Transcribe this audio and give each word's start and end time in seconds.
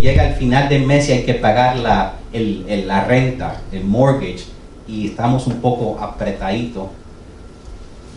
llega 0.00 0.28
el 0.28 0.34
final 0.34 0.68
del 0.68 0.86
mes 0.86 1.08
y 1.08 1.12
hay 1.12 1.24
que 1.24 1.34
pagar 1.34 1.76
la, 1.76 2.14
la 2.32 3.04
renta, 3.04 3.60
el 3.72 3.84
mortgage, 3.84 4.44
y 4.88 5.08
estamos 5.08 5.46
un 5.46 5.60
poco 5.60 5.98
apretaditos. 6.00 6.86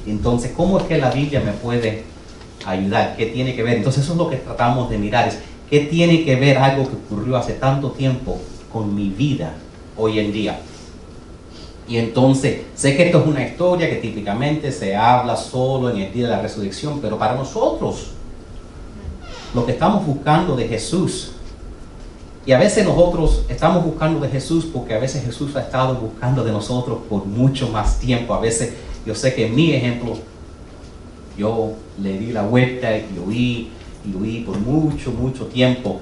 Entonces, 0.05 0.52
¿cómo 0.55 0.79
es 0.79 0.86
que 0.86 0.97
la 0.97 1.12
Biblia 1.12 1.42
me 1.42 1.52
puede 1.52 2.04
ayudar? 2.65 3.15
¿Qué 3.18 3.28
tiene 3.28 3.55
que 3.55 3.63
ver? 3.63 3.78
Entonces, 3.78 4.04
eso 4.04 4.13
es 4.13 4.18
lo 4.18 4.29
que 4.29 4.38
tratamos 4.38 4.89
de 4.89 4.97
mirar, 4.97 5.28
es 5.28 5.39
qué 5.70 5.81
tiene 5.81 6.23
que 6.23 6.36
ver 6.36 6.57
algo 6.57 6.88
que 6.88 6.96
ocurrió 6.96 7.38
hace 7.38 7.54
tanto 7.54 7.91
tiempo 7.91 8.39
con 8.71 8.93
mi 8.96 9.09
vida 9.09 9.54
hoy 9.98 10.20
en 10.20 10.32
día. 10.32 10.59
Y 11.88 11.98
entonces, 11.98 12.61
sé 12.75 12.96
que 12.96 13.07
esto 13.07 13.21
es 13.21 13.27
una 13.27 13.43
historia 13.43 13.89
que 13.89 13.96
típicamente 13.96 14.71
se 14.71 14.96
habla 14.96 15.36
solo 15.36 15.89
en 15.89 15.98
el 15.98 16.14
día 16.14 16.25
de 16.25 16.36
la 16.36 16.41
resurrección, 16.41 17.00
pero 17.02 17.18
para 17.18 17.34
nosotros, 17.34 18.11
lo 19.55 19.66
que 19.66 19.71
estamos 19.71 20.05
buscando 20.05 20.55
de 20.55 20.68
Jesús, 20.68 21.32
y 22.50 22.52
a 22.52 22.57
veces 22.57 22.84
nosotros 22.84 23.43
estamos 23.47 23.85
buscando 23.85 24.20
de 24.21 24.27
Jesús 24.27 24.66
porque 24.73 24.95
a 24.95 24.98
veces 24.98 25.23
Jesús 25.23 25.55
ha 25.55 25.59
estado 25.59 25.94
buscando 25.94 26.44
de 26.44 26.52
nosotros 26.52 26.98
por 27.07 27.23
mucho 27.27 27.70
más 27.70 27.99
tiempo. 27.99 28.34
A 28.34 28.40
veces 28.40 28.73
yo 29.05 29.13
sé 29.13 29.35
que 29.35 29.45
en 29.45 29.53
mi 29.53 29.71
ejemplo, 29.71 30.17
yo 31.38 31.73
le 32.02 32.17
di 32.17 32.31
la 32.31 32.41
vuelta 32.41 32.98
y 32.98 33.05
vi, 33.27 33.70
y 34.04 34.12
vi 34.17 34.40
por 34.40 34.57
mucho, 34.57 35.12
mucho 35.12 35.45
tiempo. 35.45 36.02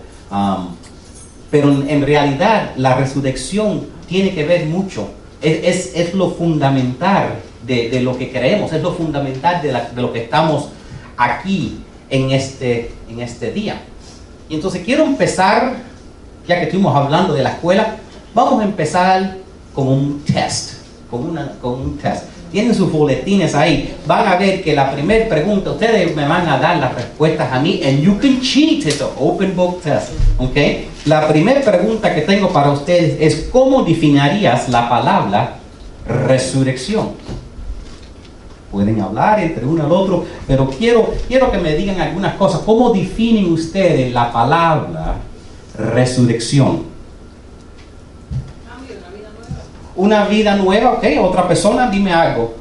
Pero 1.51 1.69
en, 1.69 2.01
realidad 2.03 2.71
la 2.77 2.95
resurrección 2.95 3.85
tiene 4.07 4.33
que 4.33 4.45
ver 4.45 4.67
mucho, 4.67 5.09
es, 5.41 5.91
es, 5.95 6.13
lo 6.13 6.29
fundamental 6.29 7.39
de, 7.65 7.89
de, 7.89 7.99
lo 7.99 8.17
que 8.17 8.31
creemos, 8.31 8.71
es 8.71 8.81
lo 8.81 8.93
fundamental 8.93 9.61
de, 9.61 9.73
de, 9.73 10.01
lo 10.01 10.13
que 10.13 10.23
estamos 10.23 10.69
aquí 11.17 11.79
en 12.09 12.31
este, 12.31 12.93
en 13.09 13.19
este 13.19 13.51
día. 13.51 13.81
Y 14.47 14.55
entonces 14.55 14.83
quiero 14.85 15.03
empezar, 15.03 15.96
ya 16.47 16.57
que 16.59 16.63
estuvimos 16.63 16.95
hablando 16.95 17.33
de 17.33 17.43
la 17.43 17.49
escuela, 17.49 17.97
vamos 18.33 18.61
a 18.61 18.65
empezar 18.65 19.37
con 19.73 19.87
un 19.87 20.23
test, 20.23 20.73
con, 21.09 21.29
una, 21.29 21.53
con 21.61 21.73
un 21.73 21.97
test 21.97 22.23
tienen 22.51 22.73
sus 22.73 22.91
boletines 22.91 23.53
ahí, 23.55 23.95
van 24.05 24.27
a 24.27 24.35
ver 24.37 24.63
que 24.63 24.73
la 24.73 24.91
primera 24.91 25.27
pregunta, 25.27 25.71
ustedes 25.71 26.15
me 26.15 26.27
van 26.27 26.47
a 26.47 26.57
dar 26.57 26.77
las 26.77 26.93
respuestas 26.93 27.51
a 27.51 27.59
mí, 27.59 27.81
and 27.83 28.01
you 28.01 28.17
can 28.19 28.39
cheat, 28.41 28.85
it's 28.85 29.01
an 29.01 29.09
open 29.19 29.55
book 29.55 29.81
test, 29.81 30.11
¿ok? 30.37 30.57
La 31.05 31.27
primera 31.27 31.61
pregunta 31.61 32.13
que 32.13 32.21
tengo 32.21 32.49
para 32.49 32.71
ustedes 32.71 33.17
es, 33.19 33.49
¿cómo 33.51 33.83
definirías 33.83 34.69
la 34.69 34.87
palabra 34.87 35.55
resurrección? 36.07 37.09
Pueden 38.71 38.99
hablar 39.01 39.39
entre 39.39 39.65
uno 39.65 39.83
al 39.83 39.91
otro, 39.91 40.25
pero 40.45 40.69
quiero, 40.69 41.13
quiero 41.27 41.51
que 41.51 41.57
me 41.57 41.75
digan 41.75 41.99
algunas 42.01 42.35
cosas. 42.35 42.61
¿Cómo 42.65 42.91
definen 42.91 43.51
ustedes 43.51 44.13
la 44.13 44.31
palabra 44.31 45.15
resurrección? 45.15 45.36
Una 49.97 50.25
vida 50.25 50.55
nueva, 50.55 50.93
ok, 50.93 51.05
otra 51.21 51.47
persona, 51.47 51.89
dime 51.89 52.13
algo. 52.13 52.55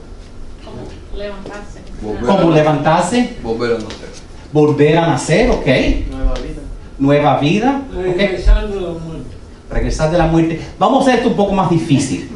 Como 0.64 1.18
levantarse. 1.18 1.80
Como 2.26 2.50
levantarse. 2.50 3.36
Volver 3.42 3.72
a 3.72 3.78
nacer. 3.78 4.08
Volver 4.52 4.98
a 4.98 5.06
nacer, 5.06 5.50
ok. 5.50 5.66
Nueva 6.10 6.34
vida. 6.34 6.62
Nueva 6.98 7.38
vida. 7.38 7.82
Regresar 7.92 8.68
de 8.68 8.80
la 8.80 8.88
muerte. 8.88 9.36
Regresar 9.70 10.10
de 10.10 10.18
la 10.18 10.26
muerte. 10.26 10.60
Vamos 10.78 11.00
a 11.00 11.02
hacer 11.02 11.16
esto 11.16 11.28
un 11.28 11.36
poco 11.36 11.52
más 11.52 11.70
difícil. 11.70 12.30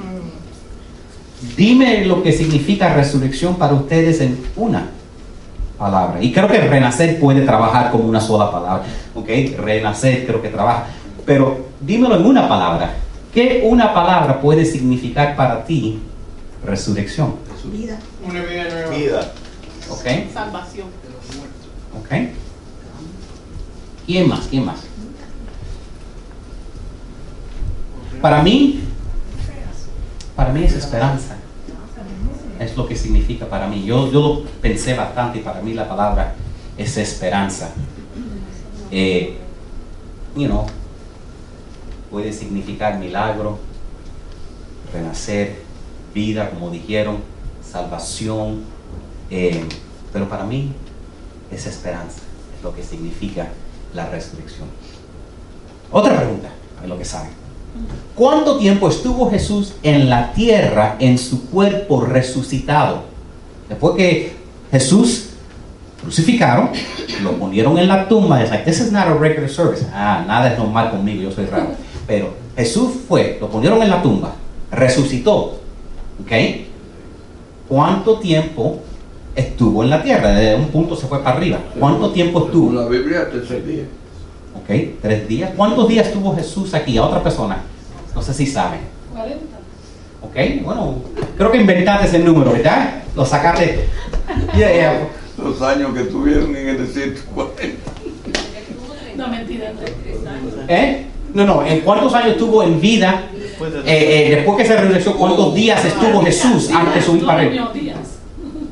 Dime 1.57 2.05
lo 2.05 2.23
que 2.23 2.33
significa 2.33 2.93
resurrección 2.95 3.57
para 3.57 3.73
ustedes 3.75 4.21
en 4.21 4.39
una 4.57 4.91
palabra. 5.81 6.23
Y 6.23 6.31
creo 6.31 6.47
que 6.47 6.61
renacer 6.61 7.19
puede 7.19 7.41
trabajar 7.41 7.91
como 7.91 8.05
una 8.05 8.21
sola 8.21 8.53
palabra. 8.53 8.85
¿Ok? 9.15 9.29
Renacer 9.59 10.27
creo 10.27 10.41
que 10.41 10.51
trabaja. 10.51 10.85
Pero 11.27 11.71
dímelo 11.81 12.17
en 12.17 12.27
una 12.27 12.49
palabra. 12.49 12.95
¿Qué 13.35 13.63
una 13.65 13.95
palabra 13.95 14.41
puede 14.41 14.65
significar 14.65 15.35
para 15.35 15.65
ti 15.65 16.01
resurrección? 16.65 17.35
Vida. 17.65 17.99
Una 18.25 18.43
vida 18.43 18.65
nueva. 18.65 18.91
Vida. 18.91 19.33
¿Ok? 19.91 20.33
Salvación. 20.33 20.87
¿Ok? 21.99 22.11
¿Quién 24.07 24.29
más? 24.29 24.47
¿Quién 24.49 24.65
más? 24.67 24.81
Para 28.21 28.43
mí, 28.43 28.81
para 30.37 30.53
mí 30.53 30.65
es 30.65 30.75
esperanza. 30.75 31.37
Es 32.61 32.77
lo 32.77 32.87
que 32.87 32.95
significa 32.95 33.47
para 33.47 33.67
mí. 33.67 33.85
Yo, 33.85 34.13
yo 34.13 34.21
lo 34.21 34.45
pensé 34.61 34.95
bastante 34.95 35.39
y 35.39 35.43
para 35.43 35.61
mí 35.61 35.75
la 35.75 35.89
palabra 35.89 36.35
es 36.77 36.97
esperanza. 36.97 37.73
Eh, 38.93 39.37
you 40.37 40.49
puede 42.11 42.33
significar 42.33 42.99
milagro, 42.99 43.59
renacer, 44.93 45.63
vida, 46.13 46.51
como 46.51 46.71
dijeron, 46.71 47.19
salvación, 47.63 48.63
eh, 49.31 49.65
pero 50.13 50.29
para 50.29 50.45
mí 50.45 50.73
es 51.53 51.67
esperanza, 51.67 52.21
es 52.57 52.65
lo 52.65 52.75
que 52.75 52.83
significa 52.83 53.49
la 53.95 54.09
resurrección. 54.09 54.69
Otra 55.93 56.17
pregunta, 56.17 56.51
a 56.83 56.87
lo 56.87 56.99
que 56.99 57.05
saben. 57.05 57.40
¿Cuánto 58.15 58.59
tiempo 58.59 58.89
estuvo 58.89 59.31
Jesús 59.31 59.75
en 59.83 60.11
la 60.11 60.33
tierra 60.33 60.97
en 60.99 61.17
su 61.17 61.49
cuerpo 61.49 62.03
resucitado? 62.03 63.03
Después 63.69 63.95
que 63.97 64.33
Jesús 64.71 65.31
crucificaron, 66.03 66.71
lo 67.23 67.33
ponieron 67.33 67.79
en 67.79 67.89
la 67.89 68.09
tumba, 68.09 68.43
es 68.43 68.51
like, 68.51 68.65
this 68.65 68.81
is 68.81 68.93
not 68.93 69.07
a 69.07 69.15
regular 69.15 69.49
service. 69.49 69.87
Ah, 69.93 70.25
nada 70.27 70.53
es 70.53 70.59
normal 70.59 70.91
conmigo, 70.91 71.23
yo 71.23 71.31
soy 71.31 71.47
raro. 71.47 71.69
Pero 72.07 72.35
Jesús 72.57 72.91
fue, 73.09 73.39
lo 73.41 73.49
pusieron 73.49 73.81
en 73.83 73.91
la 73.91 74.03
tumba, 74.03 74.33
resucitó. 74.71 75.61
¿Ok? 76.23 76.33
¿Cuánto 77.69 78.19
tiempo 78.19 78.81
estuvo 79.35 79.85
en 79.85 79.91
la 79.91 80.03
tierra? 80.03 80.33
De 80.33 80.57
un 80.57 80.69
punto 80.69 80.97
se 80.97 81.07
fue 81.07 81.23
para 81.23 81.37
arriba. 81.37 81.59
¿Cuánto 81.79 82.11
tiempo 82.11 82.47
estuvo? 82.47 82.73
la 82.73 82.89
Biblia, 82.89 83.29
tres 83.31 83.67
días. 83.67 83.87
Ok, 84.71 84.77
tres 85.03 85.27
días. 85.27 85.51
¿Cuántos 85.57 85.89
días 85.89 86.07
estuvo 86.07 86.37
Jesús 86.37 86.73
aquí? 86.75 86.97
A 86.97 87.05
otra 87.05 87.21
persona. 87.21 87.61
No 88.15 88.23
sé 88.23 88.33
si 88.33 88.47
saben. 88.47 88.79
40. 89.13 89.37
Ok, 90.23 90.65
bueno, 90.65 90.95
creo 91.37 91.51
que 91.51 91.59
inventaste 91.59 92.07
ese 92.07 92.19
número, 92.21 92.53
¿verdad? 92.53 93.03
Lo 93.17 93.27
sacaste. 93.27 93.89
Yeah, 94.57 95.09
Los 95.43 95.61
años 95.61 95.93
que 95.93 96.05
tuvieron 96.05 96.55
en 96.55 96.69
el 96.69 96.87
desierto, 96.87 97.21
40. 97.35 97.79
No, 99.17 99.27
mentira, 99.27 99.73
tres 99.77 100.19
años. 100.25 100.55
¿Eh? 100.69 101.07
No, 101.35 101.45
no, 101.45 101.67
¿en 101.67 101.81
cuántos 101.81 102.15
años 102.15 102.33
estuvo 102.33 102.63
en 102.63 102.81
vida? 102.81 103.25
Eh, 103.35 104.29
eh, 104.29 104.35
después 104.37 104.57
que 104.57 104.67
se 104.67 104.77
resurreció, 104.77 105.17
¿cuántos 105.17 105.53
días 105.53 105.85
estuvo 105.85 106.23
Jesús 106.23 106.71
antes 106.71 106.95
de 106.95 107.03
subir 107.03 107.27
para 107.27 107.41
arriba? 107.43 107.73
días. 107.75 107.99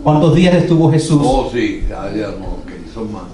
¿Cuántos 0.05 0.35
días 0.37 0.55
estuvo 0.55 0.93
Jesús? 0.93 1.21
Oh, 1.25 1.51
sí, 1.53 1.85
ya, 1.89 2.09
ya, 2.15 2.29
no, 2.29 2.47
ok, 2.47 2.71
son 2.95 3.13
más. 3.13 3.25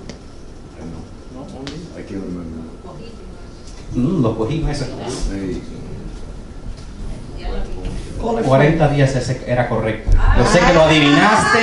Ay, 0.78 0.86
no. 1.34 1.97
Hay 1.97 2.04
que 2.04 2.14
dormir. 2.14 2.44
Mm, 3.94 4.22
los 4.22 4.37
cogimos 4.37 4.71
eso. 4.71 4.87
Sí. 5.31 5.62
40 8.47 8.88
días 8.88 9.15
ese 9.16 9.41
era 9.47 9.69
correcto. 9.69 10.10
Yo 10.38 10.47
sé 10.47 10.59
que 10.66 10.72
lo 10.72 10.82
adivinaste. 10.82 11.59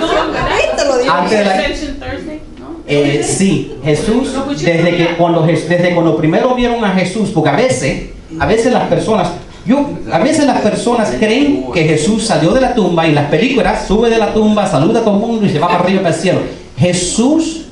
Ahorita 0.00 0.84
lo 0.84 0.98
digo. 0.98 1.12
Antes 1.12 1.38
de 1.38 1.44
la- 1.44 1.52
Ascension 1.54 1.94
Thursday, 1.94 2.40
¿no? 2.60 2.76
Eh, 2.86 3.24
sí, 3.26 3.74
Jesús, 3.82 4.34
desde 4.60 4.96
que 4.96 5.16
cuando, 5.16 5.42
desde 5.42 5.94
cuando 5.94 6.16
primero 6.16 6.54
vieron 6.54 6.84
a 6.84 6.90
Jesús, 6.92 7.30
porque 7.30 7.48
a 7.50 7.56
veces, 7.56 8.10
a 8.38 8.44
veces 8.46 8.72
las 8.72 8.88
personas, 8.88 9.30
yo, 9.64 9.88
a 10.12 10.18
veces 10.18 10.44
las 10.44 10.60
personas 10.60 11.14
creen 11.18 11.72
que 11.72 11.84
Jesús 11.84 12.24
salió 12.26 12.52
de 12.52 12.60
la 12.60 12.74
tumba 12.74 13.06
y 13.06 13.10
en 13.10 13.14
las 13.14 13.30
películas 13.30 13.86
sube 13.86 14.10
de 14.10 14.18
la 14.18 14.34
tumba, 14.34 14.66
saluda 14.66 15.00
a 15.00 15.04
todo 15.04 15.14
el 15.14 15.20
mundo 15.20 15.46
y 15.46 15.50
se 15.50 15.58
va 15.58 15.68
para 15.68 15.80
arriba 15.80 16.02
para 16.02 16.14
el 16.14 16.20
cielo. 16.20 16.40
Jesús 16.76 17.66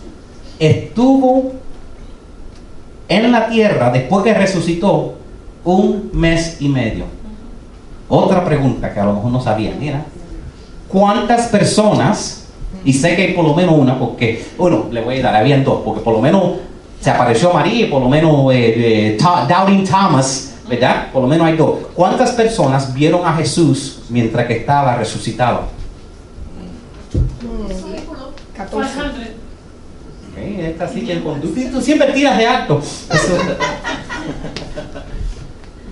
estuvo 0.59 1.53
en 3.11 3.33
la 3.33 3.49
tierra 3.49 3.91
después 3.91 4.25
que 4.25 4.33
resucitó 4.33 5.15
un 5.65 6.11
mes 6.15 6.57
y 6.61 6.69
medio. 6.69 7.05
Otra 8.09 8.45
pregunta 8.45 8.95
que 8.95 9.01
a 9.01 9.05
lo 9.05 9.15
mejor 9.15 9.33
no 9.33 9.41
sabían, 9.41 9.79
mira, 9.79 10.05
¿cuántas 10.89 11.49
personas, 11.49 12.47
y 12.85 12.93
sé 12.93 13.15
que 13.17 13.23
hay 13.23 13.33
por 13.35 13.45
lo 13.45 13.55
menos 13.55 13.77
una, 13.77 13.99
porque, 13.99 14.47
bueno, 14.57 14.87
le 14.91 15.03
voy 15.03 15.19
a 15.19 15.23
dar, 15.23 15.37
habían 15.37 15.65
dos, 15.65 15.83
porque 15.85 16.01
por 16.01 16.15
lo 16.15 16.21
menos 16.21 16.53
se 17.01 17.11
apareció 17.11 17.53
María 17.53 17.87
y 17.87 17.91
por 17.91 18.01
lo 18.01 18.09
menos 18.09 18.53
eh, 18.53 19.17
eh, 19.17 19.87
Thomas, 19.89 20.55
¿verdad? 20.69 21.11
Por 21.13 21.23
lo 21.23 21.29
menos 21.29 21.47
hay 21.47 21.57
dos. 21.57 21.79
¿Cuántas 21.95 22.33
personas 22.33 22.95
vieron 22.95 23.27
a 23.27 23.35
Jesús 23.35 24.03
mientras 24.09 24.47
que 24.47 24.59
estaba 24.59 24.97
resucitado? 24.97 25.63
14. 28.57 28.89
500. 28.91 29.31
Ok, 30.31 30.41
esta 30.67 30.89
sí 30.89 31.03
que 31.07 31.23
con- 31.23 31.41
tú, 31.41 31.55
tú 31.73 31.81
siempre 31.81 32.13
tiras 32.13 32.37
de 32.39 32.47
alto. 32.47 32.79
Eso- 32.81 33.39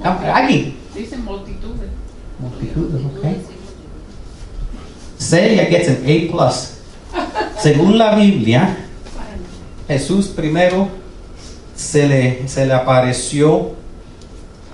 Ah, 0.02 0.32
Aquí. 0.36 0.76
Dicen 0.94 1.24
multitudes. 1.24 1.88
Multitudes, 2.38 3.04
ok. 3.04 3.24
Celia 5.18 5.64
gets 5.66 5.88
an 5.88 5.98
A 6.04 6.30
plus. 6.30 6.74
Según 7.60 7.98
la 7.98 8.14
Biblia, 8.14 8.76
Jesús 9.88 10.28
primero 10.28 10.88
se 11.74 12.06
le, 12.06 12.48
se 12.48 12.66
le 12.66 12.72
apareció 12.74 13.72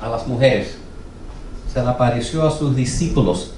a 0.03 0.09
las 0.11 0.27
mujeres, 0.27 0.77
se 1.73 1.81
le 1.83 1.89
apareció 1.89 2.47
a 2.47 2.51
sus 2.51 2.77
discípulos 2.77 3.54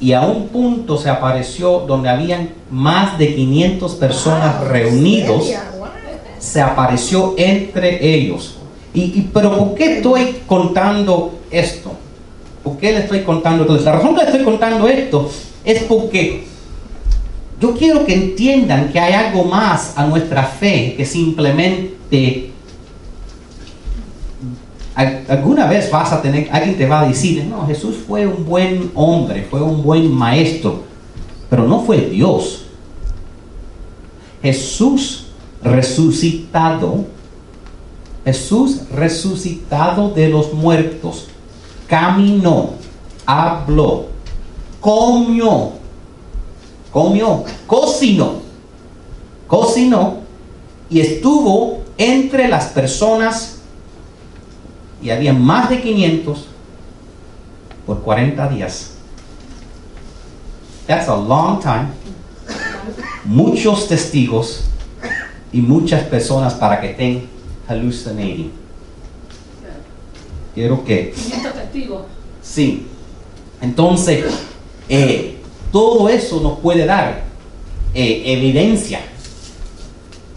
y 0.00 0.12
a 0.12 0.20
un 0.22 0.48
punto 0.48 0.98
se 0.98 1.08
apareció 1.08 1.80
donde 1.80 2.08
habían 2.08 2.50
más 2.70 3.18
de 3.18 3.34
500 3.34 3.94
personas 3.94 4.58
Wow, 4.60 4.68
reunidos, 4.68 5.50
se 6.38 6.60
apareció 6.60 7.34
entre 7.38 8.14
ellos. 8.14 8.56
Y, 8.92 9.00
y- 9.04 9.30
pero 9.32 9.56
¿por 9.56 9.74
qué 9.74 9.96
estoy 9.96 10.38
contando 10.46 11.38
esto? 11.50 11.92
¿Por 12.62 12.76
qué 12.78 12.92
le 12.92 12.98
estoy 13.00 13.20
contando 13.22 13.62
esto? 13.64 13.84
La 13.84 13.92
razón 13.92 14.14
que 14.14 14.22
le 14.22 14.30
estoy 14.30 14.44
contando 14.44 14.86
esto 14.88 15.30
es 15.64 15.82
porque 15.84 16.44
yo 17.60 17.72
quiero 17.74 18.04
que 18.04 18.12
entiendan 18.14 18.90
que 18.92 19.00
hay 19.00 19.14
algo 19.14 19.44
más 19.44 19.94
a 19.96 20.06
nuestra 20.06 20.42
fe 20.44 20.94
que 20.96 21.04
simplemente 21.06 22.50
alguna 24.96 25.66
vez 25.66 25.90
vas 25.90 26.10
a 26.12 26.22
tener, 26.22 26.48
alguien 26.50 26.76
te 26.76 26.86
va 26.86 27.02
a 27.02 27.08
decir, 27.08 27.44
no, 27.44 27.66
Jesús 27.66 27.96
fue 28.06 28.26
un 28.26 28.46
buen 28.46 28.90
hombre, 28.94 29.46
fue 29.48 29.60
un 29.60 29.82
buen 29.82 30.10
maestro, 30.10 30.84
pero 31.50 31.68
no 31.68 31.80
fue 31.80 32.00
Dios. 32.00 32.64
Jesús 34.40 35.26
resucitado, 35.62 37.04
Jesús 38.24 38.88
resucitado 38.90 40.10
de 40.10 40.30
los 40.30 40.54
muertos, 40.54 41.26
caminó, 41.86 42.70
habló, 43.26 44.06
comió, 44.80 45.72
comió, 46.90 47.44
cocinó, 47.66 48.36
cocinó 49.46 50.20
y 50.88 51.00
estuvo 51.00 51.82
entre 51.98 52.48
las 52.48 52.66
personas 52.68 53.55
y 55.02 55.10
había 55.10 55.32
más 55.32 55.70
de 55.70 55.80
500 55.80 56.46
por 57.86 58.02
40 58.02 58.48
días. 58.48 58.92
That's 60.86 61.08
a 61.08 61.16
long 61.16 61.60
time. 61.60 61.88
Muchos 63.24 63.88
testigos 63.88 64.64
y 65.52 65.60
muchas 65.60 66.04
personas 66.04 66.54
para 66.54 66.80
que 66.80 66.90
estén 66.90 67.28
hallucinating. 67.68 68.52
Quiero 70.54 70.84
que 70.84 71.10
500 71.10 71.52
testigos. 71.54 72.02
Sí. 72.42 72.86
Entonces, 73.60 74.24
eh, 74.88 75.36
todo 75.72 76.08
eso 76.08 76.40
nos 76.40 76.58
puede 76.60 76.86
dar 76.86 77.24
eh, 77.94 78.22
evidencia 78.26 79.00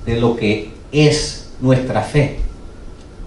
de 0.06 0.20
lo 0.20 0.36
que 0.36 0.72
es 0.92 1.50
nuestra 1.62 2.02
fe. 2.02 2.40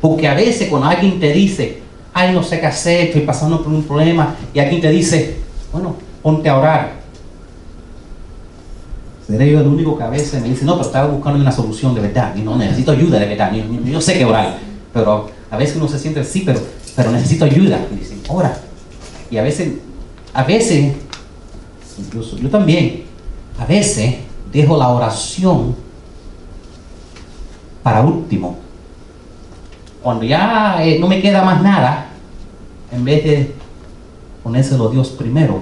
Porque 0.03 0.27
a 0.27 0.35
veces 0.35 0.69
cuando 0.69 0.89
alguien 0.89 1.21
te 1.21 1.33
dice, 1.33 1.79
ay, 2.13 2.35
no 2.35 2.43
sé 2.43 2.59
qué 2.59 2.67
hacer, 2.67 3.07
estoy 3.07 3.23
pasando 3.23 3.63
por 3.63 3.73
un 3.73 3.85
problema, 3.85 4.35
y 4.53 4.59
alguien 4.59 4.81
te 4.81 4.91
dice, 4.91 5.37
bueno, 5.73 5.95
ponte 6.21 6.49
a 6.49 6.59
orar. 6.59 6.93
Seré 9.25 9.53
yo 9.53 9.61
el 9.61 9.67
único 9.69 9.97
que 9.97 10.03
a 10.03 10.11
veces 10.11 10.43
me 10.43 10.49
dice, 10.49 10.65
no, 10.65 10.73
pero 10.73 10.87
estaba 10.87 11.07
buscando 11.07 11.39
una 11.39 11.53
solución 11.53 11.95
de 11.95 12.01
verdad, 12.01 12.35
y 12.35 12.41
no 12.41 12.57
necesito 12.57 12.91
ayuda 12.91 13.21
de 13.21 13.27
verdad, 13.27 13.53
yo, 13.55 13.63
yo 13.85 14.01
sé 14.01 14.19
que 14.19 14.25
orar, 14.25 14.59
pero 14.93 15.31
a 15.49 15.57
veces 15.57 15.77
uno 15.77 15.87
se 15.87 16.01
siente, 16.01 16.25
sí, 16.25 16.43
pero, 16.45 16.59
pero 16.97 17.13
necesito 17.13 17.45
ayuda, 17.45 17.79
y 17.93 18.01
dicen, 18.01 18.21
ora. 18.27 18.59
Y 19.31 19.37
a 19.37 19.43
veces, 19.45 19.75
a 20.35 20.43
veces, 20.43 20.95
incluso 21.97 22.37
yo 22.39 22.51
también, 22.51 23.05
a 23.57 23.67
veces 23.67 24.17
dejo 24.53 24.77
la 24.77 24.89
oración 24.89 25.77
para 27.85 28.03
último. 28.03 28.59
Cuando 30.03 30.25
ya 30.25 30.79
eh, 30.81 30.99
no 30.99 31.09
me 31.09 31.21
queda 31.21 31.43
más 31.45 31.63
nada, 31.63 32.09
en 32.91 33.05
vez 33.05 33.25
de 33.25 33.55
ponérselo 34.43 34.89
a 34.89 34.93
Dios 34.93 35.09
primero. 35.11 35.61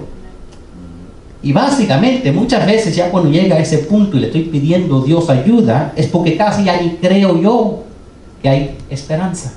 Y 1.43 1.53
básicamente, 1.53 2.31
muchas 2.31 2.65
veces 2.65 2.95
ya 2.95 3.09
cuando 3.09 3.29
llega 3.29 3.55
a 3.55 3.59
ese 3.59 3.79
punto 3.79 4.17
y 4.17 4.19
le 4.19 4.27
estoy 4.27 4.43
pidiendo 4.43 5.01
Dios 5.01 5.29
ayuda, 5.29 5.93
es 5.95 6.07
porque 6.07 6.37
casi 6.37 6.63
ni 6.63 6.97
creo 6.97 7.41
yo 7.41 7.83
que 8.41 8.49
hay 8.49 8.77
esperanza. 8.89 9.53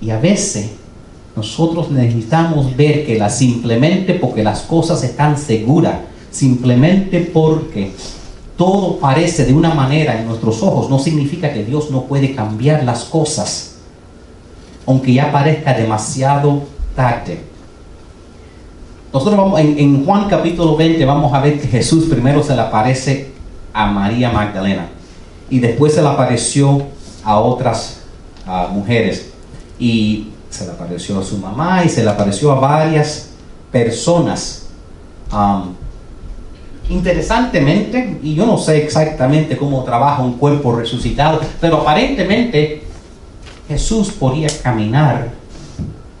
Y 0.00 0.10
a 0.10 0.18
veces 0.18 0.72
nosotros 1.36 1.90
necesitamos 1.90 2.76
ver 2.76 3.06
que 3.06 3.16
la, 3.16 3.30
simplemente 3.30 4.14
porque 4.14 4.42
las 4.42 4.62
cosas 4.62 5.02
están 5.04 5.38
seguras, 5.38 5.94
simplemente 6.30 7.20
porque 7.32 7.92
todo 8.56 8.98
parece 8.98 9.44
de 9.44 9.54
una 9.54 9.74
manera 9.74 10.18
en 10.18 10.26
nuestros 10.26 10.62
ojos, 10.62 10.90
no 10.90 10.98
significa 10.98 11.52
que 11.52 11.64
Dios 11.64 11.90
no 11.90 12.04
puede 12.04 12.34
cambiar 12.34 12.84
las 12.84 13.04
cosas, 13.04 13.76
aunque 14.86 15.14
ya 15.14 15.32
parezca 15.32 15.74
demasiado 15.74 16.62
tarde. 16.94 17.40
Nosotros 19.12 19.36
vamos, 19.36 19.60
en, 19.60 20.04
Juan 20.04 20.28
capítulo 20.28 20.76
20 20.76 21.04
vamos 21.04 21.32
a 21.34 21.40
ver 21.40 21.60
que 21.60 21.68
Jesús 21.68 22.04
primero 22.04 22.42
se 22.42 22.54
le 22.54 22.62
aparece 22.62 23.32
a 23.72 23.86
María 23.86 24.30
Magdalena 24.30 24.88
y 25.50 25.58
después 25.58 25.94
se 25.94 26.02
le 26.02 26.08
apareció 26.08 26.82
a 27.24 27.38
otras 27.38 28.00
ah, 28.46 28.68
mujeres 28.72 29.30
y 29.78 30.28
se 30.48 30.64
le 30.64 30.72
apareció 30.72 31.18
a 31.18 31.24
su 31.24 31.38
mamá 31.38 31.84
y 31.84 31.88
se 31.88 32.02
le 32.02 32.10
apareció 32.10 32.52
a 32.52 32.60
varias 32.60 33.30
personas. 33.70 34.66
Interesantemente, 36.88 38.18
y 38.22 38.34
yo 38.34 38.46
no 38.46 38.58
sé 38.58 38.82
exactamente 38.84 39.56
cómo 39.56 39.84
trabaja 39.84 40.22
un 40.22 40.34
cuerpo 40.34 40.72
resucitado, 40.74 41.40
pero 41.60 41.78
aparentemente 41.78 42.82
Jesús 43.68 44.10
podía 44.10 44.48
caminar 44.62 45.30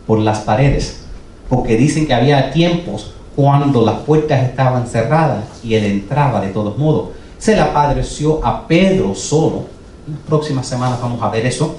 por 0.06 0.18
las 0.18 0.40
paredes, 0.40 1.04
porque 1.48 1.76
dicen 1.76 2.06
que 2.06 2.14
había 2.14 2.50
tiempos 2.52 3.12
cuando 3.36 3.84
las 3.84 4.00
puertas 4.00 4.42
estaban 4.44 4.86
cerradas 4.86 5.44
y 5.64 5.74
él 5.74 5.84
entraba 5.84 6.40
de 6.40 6.48
todos 6.48 6.76
modos. 6.78 7.10
Se 7.38 7.54
le 7.54 7.60
apareció 7.62 8.44
a 8.44 8.66
Pedro 8.66 9.14
solo. 9.14 9.66
En 10.06 10.14
las 10.14 10.22
próximas 10.22 10.66
semanas 10.66 11.00
vamos 11.00 11.20
a 11.22 11.28
ver 11.28 11.46
eso. 11.46 11.76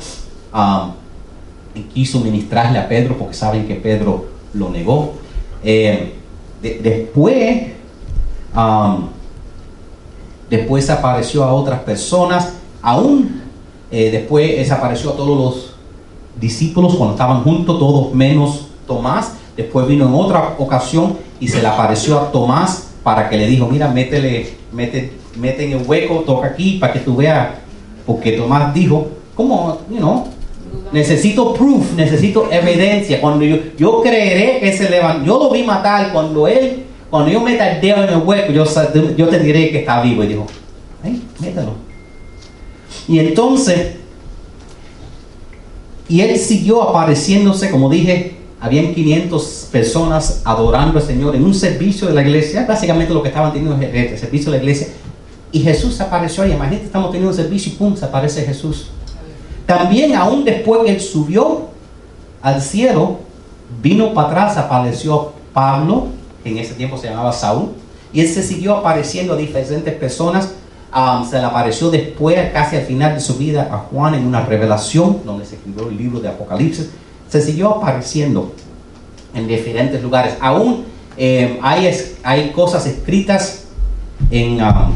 Am, 0.52 0.94
y 1.76 1.82
quiso 1.82 2.20
ministrarle 2.20 2.80
a 2.80 2.88
Pedro 2.88 3.18
porque 3.18 3.34
saben 3.34 3.68
que 3.68 3.76
Pedro 3.76 4.26
lo 4.54 4.70
negó. 4.70 5.14
Eh, 5.64 6.14
de- 6.62 6.80
después, 6.80 7.64
um, 8.56 9.10
después 10.50 10.90
apareció 10.90 11.44
a 11.44 11.54
otras 11.54 11.80
personas, 11.82 12.54
aún 12.82 13.42
eh, 13.92 14.10
después 14.12 14.58
desapareció 14.58 15.12
a 15.12 15.16
todos 15.16 15.38
los 15.38 15.76
discípulos 16.40 16.96
cuando 16.96 17.14
estaban 17.14 17.44
juntos, 17.44 17.78
todos 17.80 18.14
menos 18.14 18.68
Tomás. 18.88 19.34
Después 19.56 19.88
vino 19.88 20.08
en 20.08 20.14
otra 20.14 20.56
ocasión 20.58 21.18
y 21.40 21.48
se 21.48 21.62
le 21.62 21.68
apareció 21.68 22.20
a 22.20 22.32
Tomás 22.32 22.90
para 23.04 23.30
que 23.30 23.38
le 23.38 23.48
dijo, 23.48 23.68
mira, 23.68 23.88
métele, 23.88 24.58
mete, 24.72 25.14
mete 25.38 25.66
en 25.66 25.80
el 25.80 25.88
hueco, 25.88 26.24
toca 26.26 26.48
aquí 26.48 26.78
para 26.80 26.92
que 26.94 27.00
tú 27.00 27.16
veas. 27.16 27.50
Porque 28.06 28.34
Tomás 28.34 28.74
dijo, 28.74 29.08
¿cómo? 29.36 29.80
You 29.90 29.98
know, 29.98 30.28
Necesito 30.92 31.54
proof, 31.54 31.94
necesito 31.96 32.48
evidencia. 32.52 33.22
Cuando 33.22 33.46
yo, 33.46 33.58
yo 33.78 34.02
creeré 34.02 34.60
que 34.60 34.74
se 34.74 34.90
levantó, 34.90 35.26
yo 35.26 35.40
lo 35.40 35.50
vi 35.50 35.64
matar 35.64 36.12
cuando 36.12 36.48
él, 36.48 36.84
cuando 37.14 37.30
yo 37.30 37.42
meta 37.42 37.72
el 37.72 37.80
dedo 37.80 38.04
en 38.04 38.10
el 38.10 38.24
hueco, 38.24 38.52
yo, 38.52 39.30
te 39.30 39.40
diré 39.40 39.70
que 39.70 39.82
está 39.82 40.02
vivo. 40.02 40.24
Y 40.24 40.30
dijo, 40.30 40.48
ay, 41.04 41.22
mételo. 41.40 41.76
Y 43.08 43.20
entonces, 43.20 43.98
y 46.10 46.22
él 46.22 46.36
siguió 46.40 46.82
apareciéndose, 46.82 47.70
como 47.70 47.88
dije, 47.88 48.38
habían 48.60 48.96
500 48.96 49.68
personas 49.72 50.42
adorando 50.44 50.98
al 50.98 51.06
Señor 51.06 51.36
en 51.36 51.44
un 51.44 51.54
servicio 51.54 52.08
de 52.08 52.16
la 52.16 52.24
iglesia, 52.24 52.66
básicamente 52.68 53.14
lo 53.14 53.22
que 53.22 53.28
estaban 53.28 53.54
teniendo 53.54 53.80
el 53.80 54.18
servicio 54.18 54.52
de 54.52 54.58
la 54.58 54.64
iglesia. 54.64 54.88
Y 55.52 55.60
Jesús 55.60 56.02
apareció 56.02 56.42
ahí, 56.42 56.54
imagínate, 56.54 56.86
estamos 56.86 57.12
teniendo 57.12 57.30
un 57.30 57.38
servicio 57.38 57.74
y 57.74 57.76
pum, 57.76 57.96
se 57.96 58.06
aparece 58.06 58.42
Jesús. 58.42 58.88
También 59.68 60.16
aún 60.16 60.44
después 60.44 60.82
que 60.84 60.94
él 60.94 61.00
subió 61.00 61.68
al 62.42 62.60
cielo, 62.60 63.20
vino 63.84 64.16
para 64.16 64.30
atrás, 64.30 64.58
apareció 64.58 65.34
Pablo, 65.54 66.08
en 66.44 66.58
ese 66.58 66.74
tiempo 66.74 66.98
se 66.98 67.10
llamaba 67.10 67.32
Saúl, 67.34 67.72
y 68.12 68.22
él 68.22 68.28
se 68.28 68.44
siguió 68.44 68.78
apareciendo 68.78 69.34
a 69.34 69.38
diferentes 69.38 69.94
personas. 69.96 70.54
Um, 70.96 71.28
se 71.28 71.40
le 71.40 71.46
apareció 71.46 71.90
después, 71.90 72.38
casi 72.52 72.76
al 72.76 72.84
final 72.84 73.16
de 73.16 73.20
su 73.20 73.36
vida, 73.36 73.68
a 73.72 73.78
Juan 73.80 74.14
en 74.14 74.28
una 74.28 74.46
revelación, 74.46 75.22
donde 75.26 75.44
se 75.46 75.56
escribió 75.56 75.90
el 75.90 75.98
libro 75.98 76.20
de 76.20 76.28
Apocalipsis. 76.28 76.90
Se 77.28 77.42
siguió 77.42 77.78
apareciendo 77.78 78.54
en 79.34 79.48
diferentes 79.48 80.04
lugares. 80.04 80.36
Aún 80.40 80.86
eh, 81.18 81.60
hay, 81.64 81.90
hay 82.22 82.52
cosas 82.52 82.86
escritas 82.86 83.64
en, 84.30 84.62
um, 84.62 84.94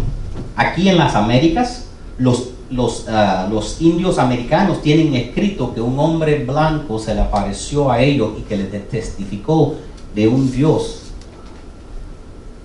aquí 0.56 0.88
en 0.88 0.98
las 0.98 1.16
Américas. 1.16 1.86
Los, 2.20 2.50
los, 2.70 3.06
ah, 3.08 3.48
los 3.50 3.82
indios 3.82 4.20
americanos 4.20 4.82
tienen 4.82 5.16
escrito 5.16 5.74
que 5.74 5.82
un 5.82 5.98
hombre 6.00 6.44
blanco 6.44 7.00
se 7.00 7.16
le 7.16 7.22
apareció 7.22 7.92
a 7.92 8.02
ellos 8.02 8.32
y 8.38 8.42
que 8.42 8.58
les 8.58 8.90
testificó 8.90 9.76
de 10.14 10.28
un 10.28 10.52
Dios 10.52 11.07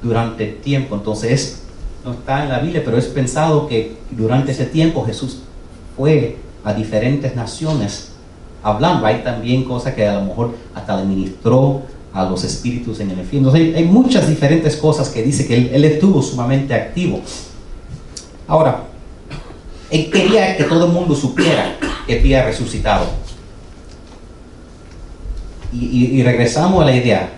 durante 0.02 0.46
tiempo. 0.46 0.94
Entonces 0.94 1.32
es 1.32 1.62
no 2.04 2.12
está 2.12 2.42
en 2.42 2.48
la 2.48 2.58
Biblia, 2.58 2.82
pero 2.84 2.98
es 2.98 3.06
pensado 3.06 3.68
que 3.68 3.96
durante 4.10 4.52
ese 4.52 4.66
tiempo 4.66 5.04
Jesús 5.04 5.38
fue 5.96 6.36
a 6.64 6.74
diferentes 6.74 7.36
naciones 7.36 8.12
hablando. 8.62 9.06
Hay 9.06 9.22
también 9.22 9.64
cosas 9.64 9.94
que 9.94 10.06
a 10.06 10.14
lo 10.14 10.24
mejor 10.24 10.54
hasta 10.74 10.96
le 10.96 11.04
ministró 11.04 11.82
a 12.12 12.24
los 12.24 12.44
espíritus 12.44 13.00
en 13.00 13.10
el 13.10 13.18
infierno. 13.18 13.48
Entonces, 13.48 13.76
hay, 13.76 13.84
muchas 13.84 14.28
diferentes 14.28 14.76
cosas 14.76 15.08
que 15.08 15.22
dice 15.22 15.46
que 15.46 15.74
él, 15.74 15.84
estuvo 15.84 16.20
sumamente 16.22 16.74
activo. 16.74 17.20
Ahora, 18.48 18.84
él 19.90 20.10
quería 20.10 20.56
que 20.56 20.64
todo 20.64 20.86
el 20.86 20.92
mundo 20.92 21.14
supiera 21.14 21.76
que 22.06 22.18
había 22.18 22.44
resucitado. 22.44 23.06
Y 25.72 26.22
regresamos 26.22 26.82
a 26.82 26.84
la 26.84 26.94
idea, 26.94 27.30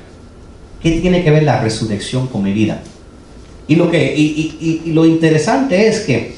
¿qué 0.84 1.00
tiene 1.00 1.24
que 1.24 1.30
ver 1.32 1.42
la 1.42 1.60
resurrección 1.60 2.28
con 2.28 2.44
mi 2.44 2.52
vida? 2.52 2.80
Y 3.66 3.76
lo, 3.76 3.90
que, 3.90 4.14
y, 4.14 4.56
y- 4.60 4.82
y- 4.84 4.92
lo 4.92 5.06
interesante 5.06 5.88
es 5.88 6.00
que, 6.00 6.34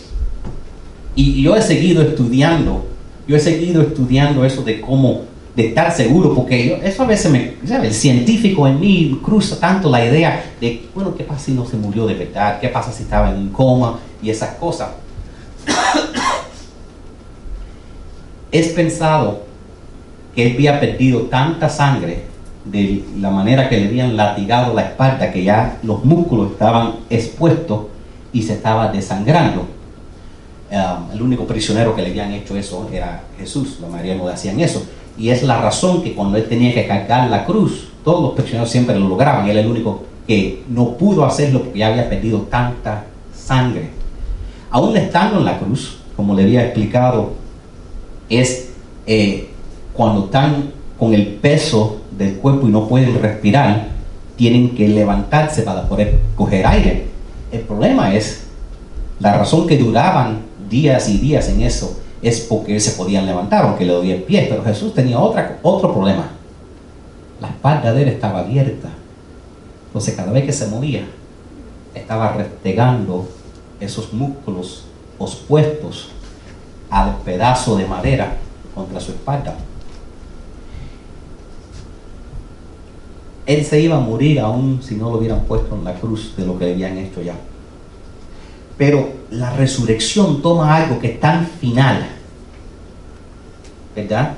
y 1.16 1.42
yo 1.42 1.56
he 1.56 1.62
seguido 1.62 2.02
estudiando, 2.02 2.86
yo 3.26 3.36
he 3.36 3.40
seguido 3.40 3.82
estudiando 3.82 4.44
eso 4.44 4.62
de 4.62 4.80
cómo, 4.80 5.22
de 5.56 5.68
estar 5.68 5.90
seguro, 5.92 6.34
porque 6.34 6.80
eso 6.84 7.02
a 7.02 7.06
veces 7.06 7.32
me, 7.32 7.54
¿sabe? 7.66 7.88
El 7.88 7.94
científico 7.94 8.68
en 8.68 8.78
mí 8.78 9.20
cruza 9.24 9.58
tanto 9.58 9.90
la 9.90 10.04
idea 10.06 10.52
de, 10.60 10.82
bueno, 10.94 11.16
¿qué 11.16 11.24
pasa 11.24 11.46
si 11.46 11.52
no 11.52 11.66
se 11.66 11.76
murió 11.76 12.06
de 12.06 12.14
verdad? 12.14 12.60
¿Qué 12.60 12.68
pasa 12.68 12.92
si 12.92 13.02
estaba 13.02 13.34
en 13.34 13.48
coma? 13.48 13.98
Y 14.22 14.30
esas 14.30 14.50
cosas. 14.56 14.90
es 18.52 18.68
pensado 18.68 19.42
que 20.34 20.46
él 20.46 20.52
había 20.54 20.78
perdido 20.78 21.22
tanta 21.22 21.68
sangre 21.68 22.22
de 22.70 23.04
la 23.20 23.30
manera 23.30 23.68
que 23.68 23.78
le 23.78 23.86
habían 23.88 24.16
latigado 24.16 24.74
la 24.74 24.82
espalda 24.82 25.32
que 25.32 25.44
ya 25.44 25.78
los 25.82 26.04
músculos 26.04 26.52
estaban 26.52 26.96
expuestos 27.10 27.86
y 28.32 28.42
se 28.42 28.54
estaba 28.54 28.88
desangrando. 28.88 29.66
Um, 30.70 31.12
el 31.12 31.22
único 31.22 31.46
prisionero 31.46 31.94
que 31.94 32.02
le 32.02 32.08
habían 32.08 32.32
hecho 32.32 32.56
eso 32.56 32.88
era 32.92 33.22
Jesús, 33.38 33.78
la 33.80 33.88
mayoría 33.88 34.16
no 34.16 34.26
le 34.26 34.32
hacían 34.32 34.58
eso. 34.60 34.84
Y 35.16 35.30
es 35.30 35.42
la 35.42 35.60
razón 35.60 36.02
que 36.02 36.12
cuando 36.14 36.36
él 36.36 36.48
tenía 36.48 36.74
que 36.74 36.86
cargar 36.86 37.30
la 37.30 37.44
cruz, 37.44 37.88
todos 38.04 38.22
los 38.22 38.32
prisioneros 38.32 38.68
siempre 38.68 38.98
lo 38.98 39.08
lograban. 39.08 39.44
Él 39.44 39.52
era 39.52 39.60
el 39.60 39.68
único 39.68 40.02
que 40.26 40.64
no 40.68 40.96
pudo 40.96 41.24
hacerlo 41.24 41.62
porque 41.62 41.78
ya 41.78 41.86
había 41.86 42.08
perdido 42.08 42.40
tanta 42.42 43.06
sangre. 43.34 43.90
Aún 44.70 44.96
estando 44.96 45.38
en 45.38 45.44
la 45.44 45.58
cruz, 45.58 45.98
como 46.16 46.34
le 46.34 46.42
había 46.42 46.64
explicado, 46.64 47.30
es 48.28 48.70
eh, 49.06 49.48
cuando 49.92 50.24
están 50.24 50.72
con 50.98 51.14
el 51.14 51.26
peso 51.26 52.00
del 52.16 52.36
cuerpo 52.36 52.66
y 52.66 52.70
no 52.70 52.88
pueden 52.88 53.20
respirar, 53.20 53.88
tienen 54.36 54.74
que 54.74 54.88
levantarse 54.88 55.62
para 55.62 55.88
poder 55.88 56.20
coger 56.36 56.66
aire. 56.66 57.06
El 57.52 57.60
problema 57.60 58.14
es, 58.14 58.44
la 59.20 59.38
razón 59.38 59.66
que 59.66 59.78
duraban 59.78 60.40
días 60.68 61.08
y 61.08 61.18
días 61.18 61.48
en 61.48 61.62
eso 61.62 61.98
es 62.22 62.40
porque 62.40 62.78
se 62.80 62.92
podían 62.92 63.26
levantar, 63.26 63.64
aunque 63.64 63.84
le 63.84 63.92
dolía 63.92 64.14
el 64.14 64.22
pie, 64.22 64.46
pero 64.48 64.64
Jesús 64.64 64.94
tenía 64.94 65.18
otro 65.18 65.92
problema. 65.92 66.30
La 67.40 67.48
espalda 67.48 67.92
de 67.92 68.02
él 68.02 68.08
estaba 68.08 68.40
abierta. 68.40 68.88
Entonces 69.86 70.14
cada 70.14 70.32
vez 70.32 70.44
que 70.44 70.52
se 70.52 70.66
movía, 70.68 71.06
estaba 71.94 72.32
restregando 72.32 73.28
esos 73.80 74.12
músculos 74.12 74.84
expuestos 75.18 76.10
al 76.90 77.16
pedazo 77.24 77.76
de 77.76 77.86
madera 77.86 78.36
contra 78.74 79.00
su 79.00 79.12
espalda. 79.12 79.56
Él 83.46 83.64
se 83.64 83.80
iba 83.80 83.96
a 83.96 84.00
morir 84.00 84.40
aún 84.40 84.80
si 84.82 84.96
no 84.96 85.10
lo 85.10 85.18
hubieran 85.18 85.44
puesto 85.44 85.76
en 85.76 85.84
la 85.84 85.94
cruz 85.94 86.34
de 86.36 86.44
lo 86.44 86.58
que 86.58 86.66
le 86.66 86.72
habían 86.72 86.98
hecho 86.98 87.22
ya. 87.22 87.36
Pero 88.76 89.08
la 89.30 89.54
resurrección 89.54 90.42
toma 90.42 90.76
algo 90.76 90.98
que 90.98 91.12
es 91.12 91.20
tan 91.20 91.46
final, 91.46 92.08
¿verdad? 93.94 94.34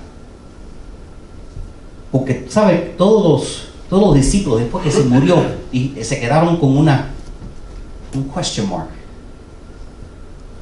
Porque, 2.12 2.46
¿sabe? 2.48 2.94
Todos 2.96 3.24
los, 3.24 3.68
todos 3.88 4.08
los 4.08 4.14
discípulos, 4.14 4.60
después 4.60 4.84
que 4.84 4.90
se 4.90 5.04
murió, 5.04 5.42
y 5.72 5.94
se 6.02 6.20
quedaron 6.20 6.58
con 6.58 6.76
una, 6.76 7.10
un 8.14 8.24
question 8.30 8.68
mark. 8.68 8.88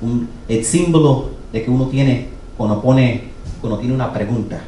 Un, 0.00 0.28
el 0.48 0.64
símbolo 0.64 1.30
de 1.52 1.64
que 1.64 1.70
uno 1.70 1.86
tiene 1.86 2.28
cuando 2.56 2.80
pone, 2.80 3.24
cuando 3.60 3.78
tiene 3.78 3.94
una 3.94 4.12
pregunta. 4.12 4.62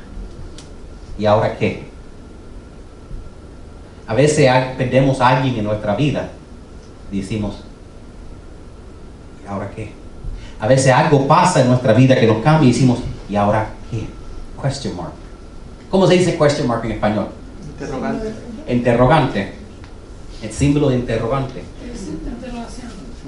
¿Y 1.18 1.26
ahora 1.26 1.56
qué? 1.56 1.88
A 4.09 4.15
veces 4.15 4.49
hay- 4.49 4.75
perdemos 4.77 5.21
a 5.21 5.29
alguien 5.29 5.55
en 5.57 5.65
nuestra 5.65 5.95
vida. 5.95 6.31
y 7.12 7.21
Decimos, 7.21 7.57
¿y 9.45 9.47
ahora 9.49 9.71
qué? 9.75 9.93
A 10.61 10.67
veces 10.67 10.93
algo 10.93 11.27
pasa 11.29 11.61
en 11.62 11.69
nuestra 11.69 11.93
vida 11.93 12.19
que 12.19 12.27
nos 12.27 12.43
cambia 12.43 12.69
y 12.69 12.73
decimos, 12.73 12.99
¿y 13.31 13.37
ahora 13.37 13.69
qué? 13.91 14.07
Question 14.61 14.97
mark. 14.97 15.12
¿Cómo 15.91 16.07
se 16.07 16.15
dice 16.15 16.37
question 16.37 16.67
mark 16.67 16.85
en 16.85 16.93
español? 16.93 17.29
Interrogante. 17.71 18.33
Interrogante. 18.69 19.53
El 20.43 20.53
símbolo 20.53 20.88
de 20.91 20.97
interrogante. 20.97 21.62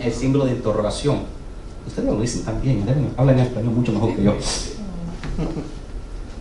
El 0.03 0.13
símbolo 0.13 0.45
de 0.47 0.53
interrogación. 0.53 1.21
Ustedes 1.87 2.09
lo 2.09 2.21
dicen 2.21 2.45
también, 2.45 2.85
deben, 2.85 3.13
hablan 3.17 3.39
español 3.39 3.73
mucho 3.73 3.93
mejor 3.93 4.15
que 4.17 4.23
yo. 4.23 4.35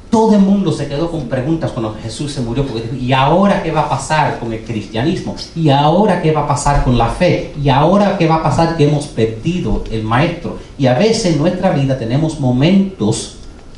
Todo 0.09 0.33
el 0.33 0.41
mundo 0.41 0.71
se 0.71 0.87
quedó 0.87 1.11
con 1.11 1.27
preguntas 1.27 1.71
cuando 1.71 1.95
Jesús 2.01 2.31
se 2.31 2.41
murió, 2.41 2.65
porque 2.65 2.81
dijo, 2.81 2.95
¿y 2.95 3.13
ahora 3.13 3.61
qué 3.61 3.71
va 3.71 3.81
a 3.81 3.89
pasar 3.89 4.39
con 4.39 4.51
el 4.51 4.63
cristianismo? 4.63 5.35
¿Y 5.55 5.69
ahora 5.69 6.19
qué 6.19 6.31
va 6.31 6.41
a 6.41 6.47
pasar 6.47 6.83
con 6.83 6.97
la 6.97 7.09
fe? 7.09 7.53
¿Y 7.61 7.69
ahora 7.69 8.17
qué 8.17 8.27
va 8.27 8.37
a 8.37 8.43
pasar 8.43 8.75
que 8.75 8.87
hemos 8.87 9.05
perdido 9.05 9.83
el 9.91 10.03
maestro? 10.03 10.57
Y 10.79 10.87
a 10.87 10.95
veces 10.95 11.33
en 11.33 11.37
nuestra 11.37 11.69
vida 11.71 11.99
tenemos 11.99 12.39
momentos 12.39 13.35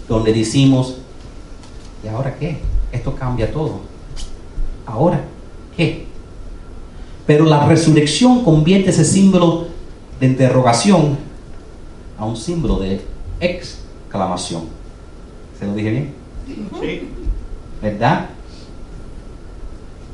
donde 0.08 0.32
decimos, 0.32 0.96
¿y 2.02 2.08
ahora 2.08 2.34
qué? 2.40 2.60
Esto 2.94 3.14
cambia 3.14 3.52
todo. 3.52 3.82
¿Ahora 4.86 5.22
qué? 5.76 6.06
Pero 7.28 7.44
la 7.44 7.66
resurrección 7.66 8.46
convierte 8.46 8.92
ese 8.92 9.04
símbolo 9.04 9.68
de 10.18 10.28
interrogación 10.28 11.18
a 12.18 12.26
un 12.26 12.38
símbolo 12.38 12.80
de 12.80 13.02
exclamación. 13.42 14.64
¿Se 15.60 15.66
lo 15.66 15.74
dije 15.74 15.92
bien? 15.92 16.21
¿Verdad? 17.82 18.30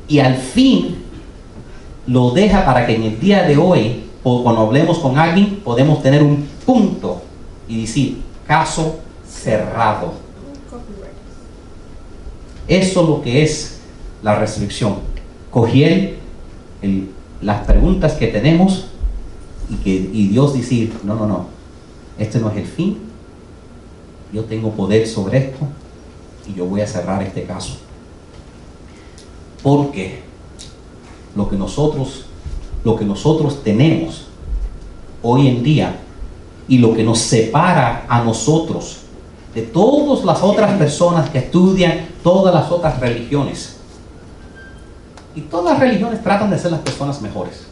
Y 0.08 0.18
al 0.20 0.36
fin 0.36 0.96
lo 2.06 2.30
deja 2.30 2.64
para 2.64 2.86
que 2.86 2.94
en 2.96 3.02
el 3.02 3.20
día 3.20 3.42
de 3.42 3.56
hoy, 3.58 4.04
cuando 4.22 4.62
hablemos 4.62 4.98
con 4.98 5.18
alguien, 5.18 5.60
podemos 5.64 6.02
tener 6.02 6.22
un 6.22 6.46
punto 6.64 7.22
y 7.68 7.82
decir, 7.82 8.22
caso 8.46 8.98
cerrado. 9.28 10.14
Eso 12.66 13.02
es 13.02 13.08
lo 13.08 13.22
que 13.22 13.42
es 13.42 13.78
la 14.22 14.38
resurrección. 14.38 14.96
Coger 15.50 16.16
el- 16.82 17.10
las 17.40 17.64
preguntas 17.66 18.14
que 18.14 18.26
tenemos 18.28 18.86
y, 19.70 19.74
que, 19.76 19.90
y 20.12 20.28
Dios 20.28 20.54
decir, 20.54 20.92
no, 21.04 21.14
no, 21.14 21.26
no, 21.26 21.46
este 22.18 22.38
no 22.38 22.50
es 22.50 22.56
el 22.56 22.66
fin. 22.66 22.98
Yo 24.32 24.44
tengo 24.44 24.72
poder 24.72 25.06
sobre 25.06 25.38
esto 25.38 25.66
y 26.48 26.54
yo 26.54 26.64
voy 26.64 26.80
a 26.80 26.86
cerrar 26.86 27.22
este 27.22 27.44
caso. 27.44 27.76
Porque 29.62 30.22
lo 31.36 31.48
que 31.48 31.56
nosotros, 31.56 32.26
lo 32.84 32.96
que 32.96 33.04
nosotros 33.04 33.62
tenemos 33.62 34.26
hoy 35.22 35.48
en 35.48 35.62
día 35.62 36.00
y 36.68 36.78
lo 36.78 36.94
que 36.94 37.04
nos 37.04 37.18
separa 37.18 38.06
a 38.08 38.22
nosotros 38.22 38.98
de 39.54 39.62
todas 39.62 40.24
las 40.24 40.42
otras 40.42 40.76
personas 40.78 41.30
que 41.30 41.38
estudian 41.38 42.08
todas 42.22 42.54
las 42.54 42.70
otras 42.70 42.98
religiones. 43.00 43.76
Y 45.34 45.42
todas 45.42 45.72
las 45.72 45.80
religiones 45.80 46.22
tratan 46.22 46.50
de 46.50 46.58
ser 46.58 46.72
las 46.72 46.80
personas 46.80 47.20
mejores. 47.20 47.66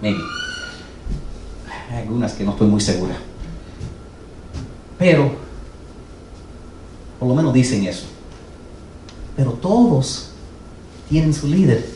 Maybe. 0.00 0.20
Hay 1.90 1.98
algunas 1.98 2.32
que 2.34 2.44
no 2.44 2.52
estoy 2.52 2.68
muy 2.68 2.80
segura. 2.80 3.16
Pero, 4.98 5.45
por 7.18 7.28
lo 7.28 7.34
menos 7.34 7.52
dicen 7.52 7.84
eso. 7.84 8.06
Pero 9.36 9.52
todos 9.52 10.30
tienen 11.08 11.32
su 11.32 11.46
líder 11.46 11.86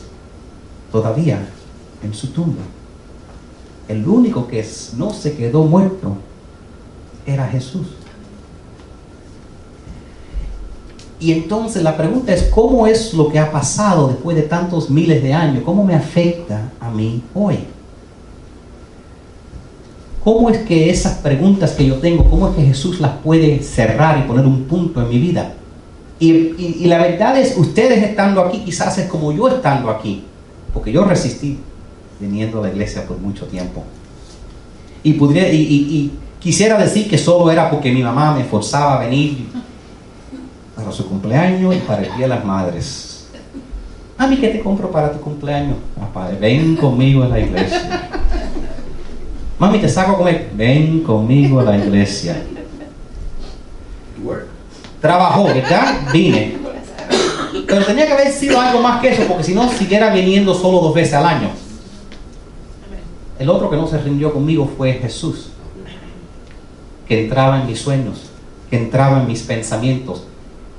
todavía 0.91 1.47
en 2.03 2.13
su 2.13 2.27
tumba. 2.27 2.61
El 3.87 4.07
único 4.07 4.47
que 4.47 4.65
no 4.97 5.13
se 5.13 5.35
quedó 5.35 5.63
muerto 5.63 6.15
era 7.25 7.47
Jesús. 7.47 7.87
Y 11.19 11.31
entonces 11.33 11.83
la 11.83 11.95
pregunta 11.95 12.33
es, 12.33 12.43
¿cómo 12.43 12.87
es 12.87 13.13
lo 13.13 13.29
que 13.29 13.37
ha 13.37 13.51
pasado 13.51 14.07
después 14.07 14.35
de 14.35 14.43
tantos 14.43 14.89
miles 14.89 15.21
de 15.21 15.33
años? 15.33 15.63
¿Cómo 15.63 15.83
me 15.83 15.93
afecta 15.93 16.71
a 16.79 16.89
mí 16.89 17.21
hoy? 17.35 17.59
¿Cómo 20.23 20.51
es 20.51 20.59
que 20.59 20.89
esas 20.89 21.17
preguntas 21.17 21.71
que 21.71 21.85
yo 21.85 21.95
tengo, 21.95 22.25
cómo 22.29 22.49
es 22.49 22.55
que 22.55 22.61
Jesús 22.63 22.99
las 22.99 23.13
puede 23.23 23.63
cerrar 23.63 24.19
y 24.19 24.27
poner 24.27 24.45
un 24.45 24.65
punto 24.65 25.01
en 25.01 25.09
mi 25.09 25.17
vida? 25.17 25.53
Y, 26.19 26.85
la 26.85 26.99
verdad 26.99 27.39
es, 27.39 27.57
ustedes 27.57 28.03
estando 28.03 28.41
aquí 28.41 28.59
quizás 28.59 28.95
es 28.99 29.07
como 29.07 29.31
yo 29.31 29.47
estando 29.47 29.89
aquí, 29.89 30.23
porque 30.71 30.91
yo 30.91 31.03
resistí 31.03 31.57
viniendo 32.19 32.59
a 32.59 32.67
la 32.67 32.69
iglesia 32.69 33.07
por 33.07 33.17
mucho 33.17 33.47
tiempo. 33.47 33.83
Y, 35.01 35.13
podría, 35.13 35.51
y, 35.51 36.11
quisiera 36.39 36.77
decir 36.77 37.09
que 37.09 37.17
solo 37.17 37.49
era 37.49 37.71
porque 37.71 37.91
mi 37.91 38.03
mamá 38.03 38.35
me 38.35 38.43
forzaba 38.43 38.97
a 38.97 39.05
venir 39.05 39.47
para 40.75 40.91
su 40.91 41.07
cumpleaños 41.07 41.75
y 41.75 41.79
para 41.79 42.03
el 42.03 42.09
Día 42.09 42.21
de 42.21 42.27
las 42.27 42.45
Madres. 42.45 43.27
Mami, 44.19 44.37
¿qué 44.37 44.49
te 44.49 44.59
compro 44.59 44.91
para 44.91 45.11
tu 45.11 45.19
cumpleaños? 45.19 45.77
Papá, 45.99 46.29
ven 46.39 46.75
conmigo 46.75 47.23
a 47.23 47.27
la 47.27 47.39
iglesia. 47.39 47.90
Mami, 49.61 49.77
te 49.77 49.87
saco 49.87 50.13
a 50.13 50.17
comer. 50.17 50.49
Ven 50.55 51.01
conmigo 51.01 51.59
a 51.59 51.63
la 51.63 51.77
iglesia. 51.77 52.35
Trabajó, 54.99 55.43
¿verdad? 55.43 55.99
Vine. 56.11 56.57
Pero 57.67 57.85
tenía 57.85 58.07
que 58.07 58.13
haber 58.13 58.31
sido 58.31 58.59
algo 58.59 58.81
más 58.81 58.99
que 58.99 59.09
eso, 59.09 59.21
porque 59.27 59.43
si 59.43 59.53
no, 59.53 59.69
siguiera 59.69 60.11
viniendo 60.11 60.55
solo 60.55 60.79
dos 60.79 60.95
veces 60.95 61.13
al 61.13 61.27
año. 61.27 61.49
El 63.37 63.51
otro 63.51 63.69
que 63.69 63.75
no 63.75 63.85
se 63.85 63.99
rindió 63.99 64.33
conmigo 64.33 64.67
fue 64.75 64.93
Jesús, 64.93 65.51
que 67.07 67.25
entraba 67.25 67.61
en 67.61 67.67
mis 67.67 67.79
sueños, 67.79 68.31
que 68.67 68.77
entraba 68.77 69.21
en 69.21 69.27
mis 69.27 69.43
pensamientos, 69.43 70.23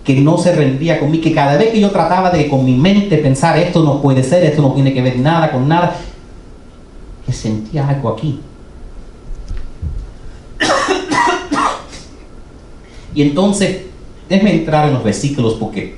que 0.02 0.16
no 0.16 0.38
se 0.38 0.56
rendía 0.56 0.98
conmigo, 0.98 1.22
que 1.22 1.32
cada 1.32 1.56
vez 1.56 1.70
que 1.70 1.78
yo 1.78 1.92
trataba 1.92 2.30
de 2.30 2.48
con 2.48 2.64
mi 2.64 2.74
mente 2.74 3.18
pensar 3.18 3.56
esto 3.60 3.84
no 3.84 4.02
puede 4.02 4.24
ser, 4.24 4.42
esto 4.42 4.60
no 4.60 4.72
tiene 4.72 4.92
que 4.92 5.02
ver 5.02 5.20
nada 5.20 5.52
con 5.52 5.68
nada, 5.68 5.94
que 7.24 7.32
sentía 7.32 7.88
algo 7.88 8.08
aquí. 8.08 8.40
Y 13.14 13.22
entonces, 13.22 13.82
déjenme 14.28 14.54
entrar 14.54 14.88
en 14.88 14.94
los 14.94 15.04
versículos 15.04 15.54
porque 15.54 15.96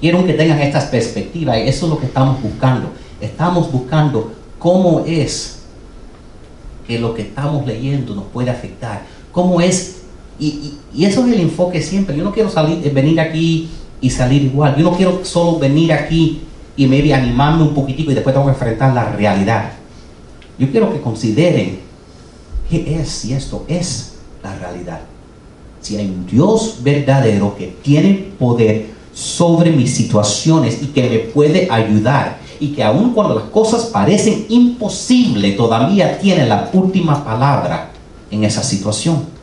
quiero 0.00 0.24
que 0.24 0.34
tengan 0.34 0.60
estas 0.60 0.84
perspectivas 0.84 1.56
eso 1.58 1.86
es 1.86 1.90
lo 1.90 1.98
que 1.98 2.06
estamos 2.06 2.40
buscando. 2.42 2.90
Estamos 3.20 3.70
buscando 3.72 4.32
cómo 4.58 5.04
es 5.06 5.60
que 6.86 6.98
lo 6.98 7.14
que 7.14 7.22
estamos 7.22 7.66
leyendo 7.66 8.14
nos 8.14 8.24
puede 8.26 8.50
afectar. 8.50 9.02
Cómo 9.32 9.60
es, 9.60 10.02
y 10.38 10.78
eso 11.00 11.26
es 11.26 11.32
el 11.32 11.40
enfoque 11.40 11.82
siempre. 11.82 12.16
Yo 12.16 12.24
no 12.24 12.32
quiero 12.32 12.48
salir, 12.48 12.86
eh, 12.86 12.90
venir 12.90 13.20
aquí 13.20 13.68
y 14.00 14.10
salir 14.10 14.42
igual. 14.42 14.76
Yo 14.76 14.84
no 14.84 14.96
quiero 14.96 15.24
solo 15.24 15.58
venir 15.58 15.92
aquí 15.92 16.42
y 16.76 16.86
maybe 16.86 17.12
animarme 17.12 17.64
un 17.64 17.74
poquitico 17.74 18.12
y 18.12 18.14
después 18.14 18.32
tengo 18.32 18.46
que 18.46 18.52
enfrentar 18.52 18.94
la 18.94 19.10
realidad. 19.10 19.72
Yo 20.58 20.70
quiero 20.70 20.92
que 20.92 21.00
consideren 21.00 21.80
qué 22.70 23.00
es 23.00 23.08
si 23.08 23.32
esto 23.32 23.64
es 23.68 24.14
la 24.42 24.54
realidad 24.54 25.00
si 25.80 25.96
hay 25.96 26.06
un 26.06 26.26
Dios 26.26 26.78
verdadero 26.82 27.56
que 27.56 27.76
tiene 27.82 28.32
poder 28.38 28.90
sobre 29.12 29.70
mis 29.70 29.94
situaciones 29.94 30.82
y 30.82 30.86
que 30.86 31.08
me 31.08 31.18
puede 31.18 31.68
ayudar 31.70 32.38
y 32.60 32.68
que 32.68 32.82
aun 32.82 33.12
cuando 33.12 33.34
las 33.34 33.44
cosas 33.44 33.86
parecen 33.86 34.46
imposibles 34.48 35.56
todavía 35.56 36.18
tiene 36.18 36.46
la 36.46 36.70
última 36.72 37.24
palabra 37.24 37.90
en 38.30 38.44
esa 38.44 38.62
situación. 38.62 39.38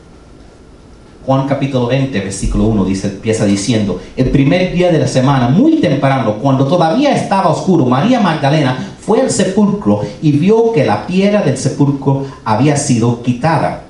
Juan 1.26 1.48
capítulo 1.48 1.88
20, 1.88 2.20
versículo 2.20 2.64
1 2.66 2.84
dice, 2.84 3.08
empieza 3.08 3.44
diciendo, 3.44 4.00
el 4.16 4.30
primer 4.30 4.72
día 4.72 4.92
de 4.92 5.00
la 5.00 5.08
semana, 5.08 5.48
muy 5.48 5.80
temprano, 5.80 6.36
cuando 6.40 6.68
todavía 6.68 7.16
estaba 7.16 7.50
oscuro, 7.50 7.84
María 7.84 8.20
Magdalena 8.20 8.94
fue 9.00 9.20
al 9.20 9.30
sepulcro 9.30 10.02
y 10.22 10.30
vio 10.30 10.72
que 10.72 10.84
la 10.84 11.04
piedra 11.04 11.42
del 11.42 11.58
sepulcro 11.58 12.26
había 12.44 12.76
sido 12.76 13.24
quitada. 13.24 13.86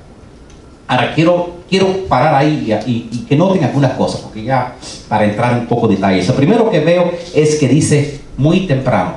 Ahora 0.87 1.13
quiero, 1.13 1.56
quiero 1.69 2.07
parar 2.07 2.35
ahí 2.35 2.73
y, 2.85 3.25
que 3.25 3.35
noten 3.35 3.63
algunas 3.63 3.93
cosas, 3.93 4.21
porque 4.21 4.43
ya 4.43 4.75
para 5.07 5.25
entrar 5.25 5.59
un 5.59 5.67
poco 5.67 5.87
de 5.87 5.95
detalle. 5.95 6.25
Lo 6.25 6.35
primero 6.35 6.69
que 6.69 6.79
veo 6.79 7.11
es 7.33 7.55
que 7.55 7.67
dice 7.67 8.21
muy 8.37 8.67
temprano. 8.67 9.15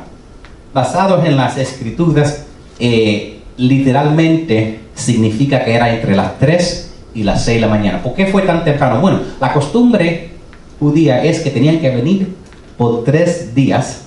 Basados 0.72 1.24
en 1.24 1.36
las 1.36 1.56
escrituras, 1.58 2.46
eh, 2.78 3.40
literalmente 3.56 4.80
significa 4.94 5.64
que 5.64 5.74
era 5.74 5.92
entre 5.92 6.14
las 6.16 6.38
3 6.38 6.90
y 7.14 7.22
las 7.22 7.44
6 7.44 7.56
de 7.56 7.66
la 7.66 7.68
mañana. 7.68 8.02
¿Por 8.02 8.14
qué 8.14 8.26
fue 8.26 8.42
tan 8.42 8.64
temprano? 8.64 9.00
Bueno, 9.00 9.20
la 9.40 9.52
costumbre 9.52 10.30
judía 10.78 11.22
es 11.24 11.40
que 11.40 11.50
tenían 11.50 11.78
que 11.80 11.90
venir 11.90 12.34
por 12.76 13.04
tres 13.04 13.54
días 13.54 14.02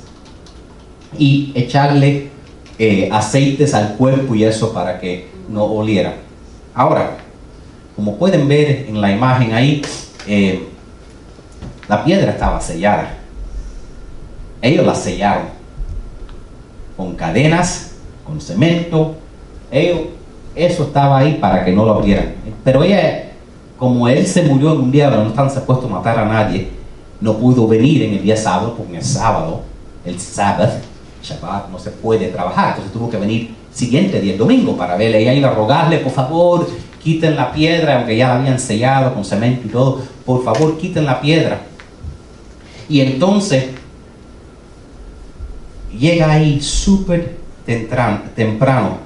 y 1.18 1.52
echarle 1.54 2.30
eh, 2.80 3.10
aceites 3.12 3.74
al 3.76 3.96
cuerpo 3.96 4.34
y 4.34 4.44
eso 4.44 4.74
para 4.74 5.00
que 5.00 5.28
no 5.50 5.66
oliera. 5.66 6.16
Ahora, 6.74 7.18
como 7.96 8.18
pueden 8.18 8.48
ver 8.48 8.86
en 8.88 9.00
la 9.00 9.12
imagen 9.12 9.54
ahí, 9.54 9.82
eh, 10.28 10.68
la 11.88 12.04
piedra 12.04 12.32
estaba 12.32 12.60
sellada. 12.60 13.18
Ellos 14.62 14.86
la 14.86 14.96
sellaron 14.96 15.48
con 16.96 17.16
cadenas, 17.16 17.96
con 18.24 18.40
cemento. 18.40 19.16
Ellos, 19.72 20.00
eso 20.56 20.84
estaba 20.84 21.20
ahí 21.20 21.38
para 21.42 21.66
que 21.66 21.72
no 21.72 21.86
lo 21.86 21.96
abrieran. 21.96 22.34
Pero 22.64 22.84
ella, 22.84 23.32
como 23.78 24.08
él 24.08 24.26
se 24.26 24.44
murió 24.44 24.74
en 24.74 24.80
un 24.80 24.92
día 24.92 25.10
donde 25.10 25.26
no 25.26 25.30
están 25.32 25.52
supuestos 25.52 25.90
a 25.90 25.94
matar 25.94 26.20
a 26.20 26.26
nadie, 26.26 26.70
no 27.20 27.38
pudo 27.38 27.68
venir 27.68 28.04
en 28.04 28.14
el 28.14 28.24
día 28.24 28.38
sábado, 28.38 28.76
porque 28.78 28.98
el 28.98 29.04
sábado, 29.04 29.62
el 30.06 30.20
sábado, 30.20 30.72
Shabbat, 31.22 31.70
no 31.70 31.80
se 31.80 31.92
puede 31.92 32.28
trabajar. 32.28 32.70
Entonces 32.70 32.94
tuvo 32.94 33.10
que 33.10 33.18
venir 33.18 33.56
siguiente 33.72 34.20
día, 34.20 34.34
el 34.34 34.38
domingo, 34.38 34.76
para 34.76 34.96
verle. 34.96 35.20
Ella 35.20 35.34
iba 35.34 35.50
a 35.50 35.54
rogarle, 35.54 36.00
por 36.00 36.12
favor, 36.12 36.68
quiten 37.04 37.36
la 37.36 37.52
piedra, 37.52 37.98
aunque 37.98 38.16
ya 38.16 38.30
la 38.30 38.36
habían 38.40 38.60
sellado 38.60 39.14
con 39.14 39.26
cemento 39.26 39.68
y 39.68 39.72
todo. 39.72 40.02
Por 40.26 40.44
favor, 40.44 40.78
quiten 40.78 41.06
la 41.06 41.20
piedra. 41.20 41.62
Y 42.88 43.02
entonces 43.02 43.66
llega 45.98 46.32
ahí 46.32 46.62
súper 46.62 47.38
tempran- 47.68 48.34
temprano. 48.36 48.98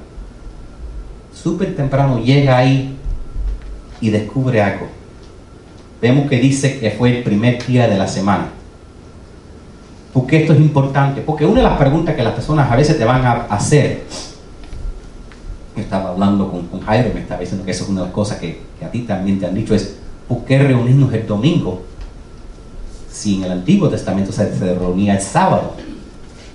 Súper 1.33 1.75
temprano 1.75 2.19
llega 2.19 2.57
ahí 2.57 2.95
y 4.01 4.09
descubre 4.09 4.61
algo. 4.61 4.87
Vemos 6.01 6.29
que 6.29 6.37
dice 6.39 6.79
que 6.79 6.91
fue 6.91 7.17
el 7.17 7.23
primer 7.23 7.65
día 7.65 7.87
de 7.87 7.97
la 7.97 8.07
semana. 8.07 8.49
¿Por 10.13 10.25
qué 10.27 10.41
esto 10.41 10.53
es 10.53 10.59
importante? 10.59 11.21
Porque 11.21 11.45
una 11.45 11.61
de 11.61 11.67
las 11.69 11.77
preguntas 11.77 12.15
que 12.15 12.23
las 12.23 12.33
personas 12.33 12.71
a 12.71 12.75
veces 12.75 12.97
te 12.97 13.05
van 13.05 13.25
a 13.25 13.31
hacer, 13.49 14.03
estaba 15.81 16.09
hablando 16.09 16.49
con, 16.51 16.67
con 16.67 16.81
Jairo, 16.81 17.11
me 17.13 17.21
estaba 17.21 17.41
diciendo 17.41 17.65
que 17.65 17.71
eso 17.71 17.83
es 17.83 17.89
una 17.89 18.01
de 18.01 18.07
las 18.07 18.13
cosas 18.13 18.37
que, 18.37 18.61
a 18.83 18.89
ti 18.89 19.01
también 19.01 19.39
te 19.39 19.45
han 19.45 19.55
dicho, 19.55 19.73
es 19.75 19.95
¿por 20.27 20.43
qué 20.45 20.59
reunirnos 20.59 21.13
el 21.13 21.25
domingo 21.25 21.81
si 23.11 23.35
en 23.35 23.45
el 23.45 23.51
Antiguo 23.51 23.89
Testamento 23.89 24.31
se, 24.31 24.49
reunía 24.75 25.15
el 25.15 25.21
sábado? 25.21 25.73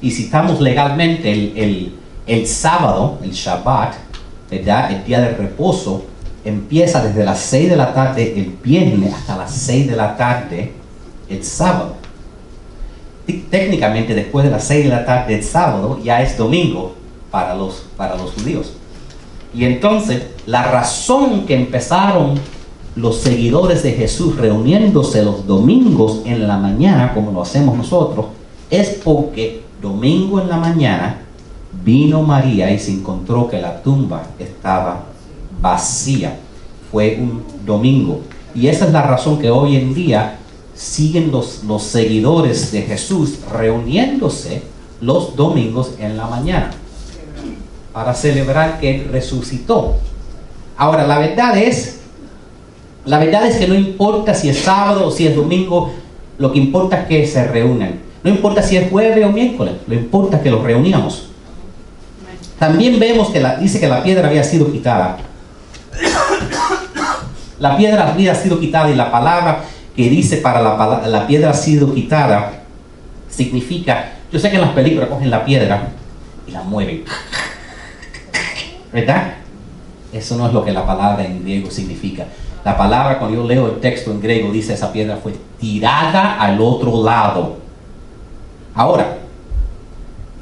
Y 0.00 0.10
si 0.10 0.24
estamos 0.24 0.60
legalmente 0.60 1.30
el, 2.26 2.46
sábado, 2.46 3.18
el 3.22 3.30
Shabbat, 3.30 3.94
el 4.50 5.04
día 5.04 5.20
de 5.20 5.36
reposo, 5.36 6.04
empieza 6.44 7.02
desde 7.04 7.24
las 7.24 7.38
6 7.40 7.70
de 7.70 7.76
la 7.76 7.94
tarde 7.94 8.34
el 8.36 8.56
viernes 8.62 9.14
hasta 9.14 9.36
las 9.36 9.52
6 9.52 9.88
de 9.88 9.96
la 9.96 10.16
tarde 10.16 10.72
el 11.28 11.44
sábado. 11.44 11.96
Técnicamente 13.50 14.14
después 14.14 14.44
de 14.44 14.50
las 14.50 14.64
6 14.64 14.84
de 14.84 14.90
la 14.90 15.04
tarde 15.04 15.36
el 15.36 15.44
sábado 15.44 16.00
ya 16.02 16.20
es 16.22 16.36
domingo 16.36 16.96
para 17.30 17.54
los, 17.54 17.84
para 17.96 18.16
los 18.16 18.32
judíos. 18.32 18.72
Y 19.54 19.64
entonces 19.64 20.22
la 20.46 20.64
razón 20.64 21.44
que 21.46 21.54
empezaron 21.54 22.34
los 22.96 23.18
seguidores 23.18 23.82
de 23.82 23.92
Jesús 23.92 24.36
reuniéndose 24.36 25.22
los 25.22 25.46
domingos 25.46 26.22
en 26.24 26.46
la 26.46 26.58
mañana, 26.58 27.14
como 27.14 27.32
lo 27.32 27.42
hacemos 27.42 27.76
nosotros, 27.76 28.26
es 28.70 29.00
porque 29.02 29.62
domingo 29.80 30.40
en 30.40 30.48
la 30.48 30.56
mañana 30.56 31.22
vino 31.84 32.22
María 32.22 32.70
y 32.70 32.78
se 32.78 32.92
encontró 32.92 33.48
que 33.48 33.60
la 33.60 33.82
tumba 33.82 34.22
estaba 34.38 35.04
vacía. 35.60 36.38
Fue 36.90 37.18
un 37.20 37.42
domingo. 37.64 38.20
Y 38.54 38.66
esa 38.66 38.86
es 38.86 38.92
la 38.92 39.02
razón 39.02 39.38
que 39.38 39.50
hoy 39.50 39.76
en 39.76 39.94
día 39.94 40.38
siguen 40.74 41.30
los, 41.30 41.64
los 41.64 41.82
seguidores 41.82 42.72
de 42.72 42.82
Jesús 42.82 43.38
reuniéndose 43.50 44.62
los 45.00 45.36
domingos 45.36 45.92
en 45.98 46.16
la 46.16 46.26
mañana 46.26 46.70
para 47.92 48.14
celebrar 48.14 48.80
que 48.80 49.06
resucitó. 49.10 49.96
Ahora, 50.76 51.06
la 51.06 51.18
verdad 51.18 51.56
es, 51.58 52.00
la 53.04 53.18
verdad 53.18 53.46
es 53.46 53.56
que 53.56 53.68
no 53.68 53.74
importa 53.74 54.34
si 54.34 54.48
es 54.48 54.60
sábado 54.60 55.06
o 55.06 55.10
si 55.10 55.26
es 55.26 55.36
domingo, 55.36 55.92
lo 56.38 56.52
que 56.52 56.58
importa 56.58 57.02
es 57.02 57.06
que 57.06 57.26
se 57.26 57.44
reúnan. 57.46 58.00
No 58.22 58.30
importa 58.30 58.62
si 58.62 58.76
es 58.76 58.90
jueves 58.90 59.24
o 59.24 59.30
miércoles, 59.30 59.74
lo 59.86 59.94
importa 59.94 60.36
es 60.38 60.42
que 60.42 60.50
los 60.50 60.62
reunamos. 60.62 61.28
También 62.58 62.98
vemos 63.00 63.30
que 63.30 63.40
la- 63.40 63.56
dice 63.56 63.80
que 63.80 63.88
la 63.88 64.02
piedra 64.02 64.28
había 64.28 64.44
sido 64.44 64.70
quitada. 64.70 65.18
La 67.58 67.76
piedra 67.76 68.08
había 68.12 68.34
sido 68.34 68.58
quitada 68.58 68.90
y 68.90 68.94
la 68.94 69.10
palabra 69.10 69.64
que 69.94 70.08
dice 70.08 70.38
para 70.38 70.60
la, 70.62 71.06
la 71.06 71.26
piedra 71.26 71.50
ha 71.50 71.54
sido 71.54 71.92
quitada 71.94 72.62
significa, 73.28 74.12
yo 74.32 74.38
sé 74.38 74.50
que 74.50 74.56
en 74.56 74.62
las 74.62 74.70
películas 74.72 75.08
cogen 75.08 75.30
la 75.30 75.44
piedra 75.44 75.88
y 76.46 76.50
la 76.50 76.62
mueven. 76.62 77.04
¿Verdad? 78.92 79.34
Eso 80.12 80.36
no 80.36 80.46
es 80.46 80.52
lo 80.52 80.64
que 80.64 80.72
la 80.72 80.86
palabra 80.86 81.24
en 81.24 81.42
griego 81.42 81.70
significa. 81.70 82.26
La 82.64 82.76
palabra, 82.76 83.18
cuando 83.18 83.38
yo 83.38 83.46
leo 83.46 83.66
el 83.66 83.80
texto 83.80 84.10
en 84.10 84.20
griego, 84.20 84.52
dice 84.52 84.74
esa 84.74 84.92
piedra 84.92 85.16
fue 85.16 85.34
tirada 85.58 86.40
al 86.40 86.60
otro 86.60 87.02
lado. 87.02 87.56
Ahora, 88.74 89.18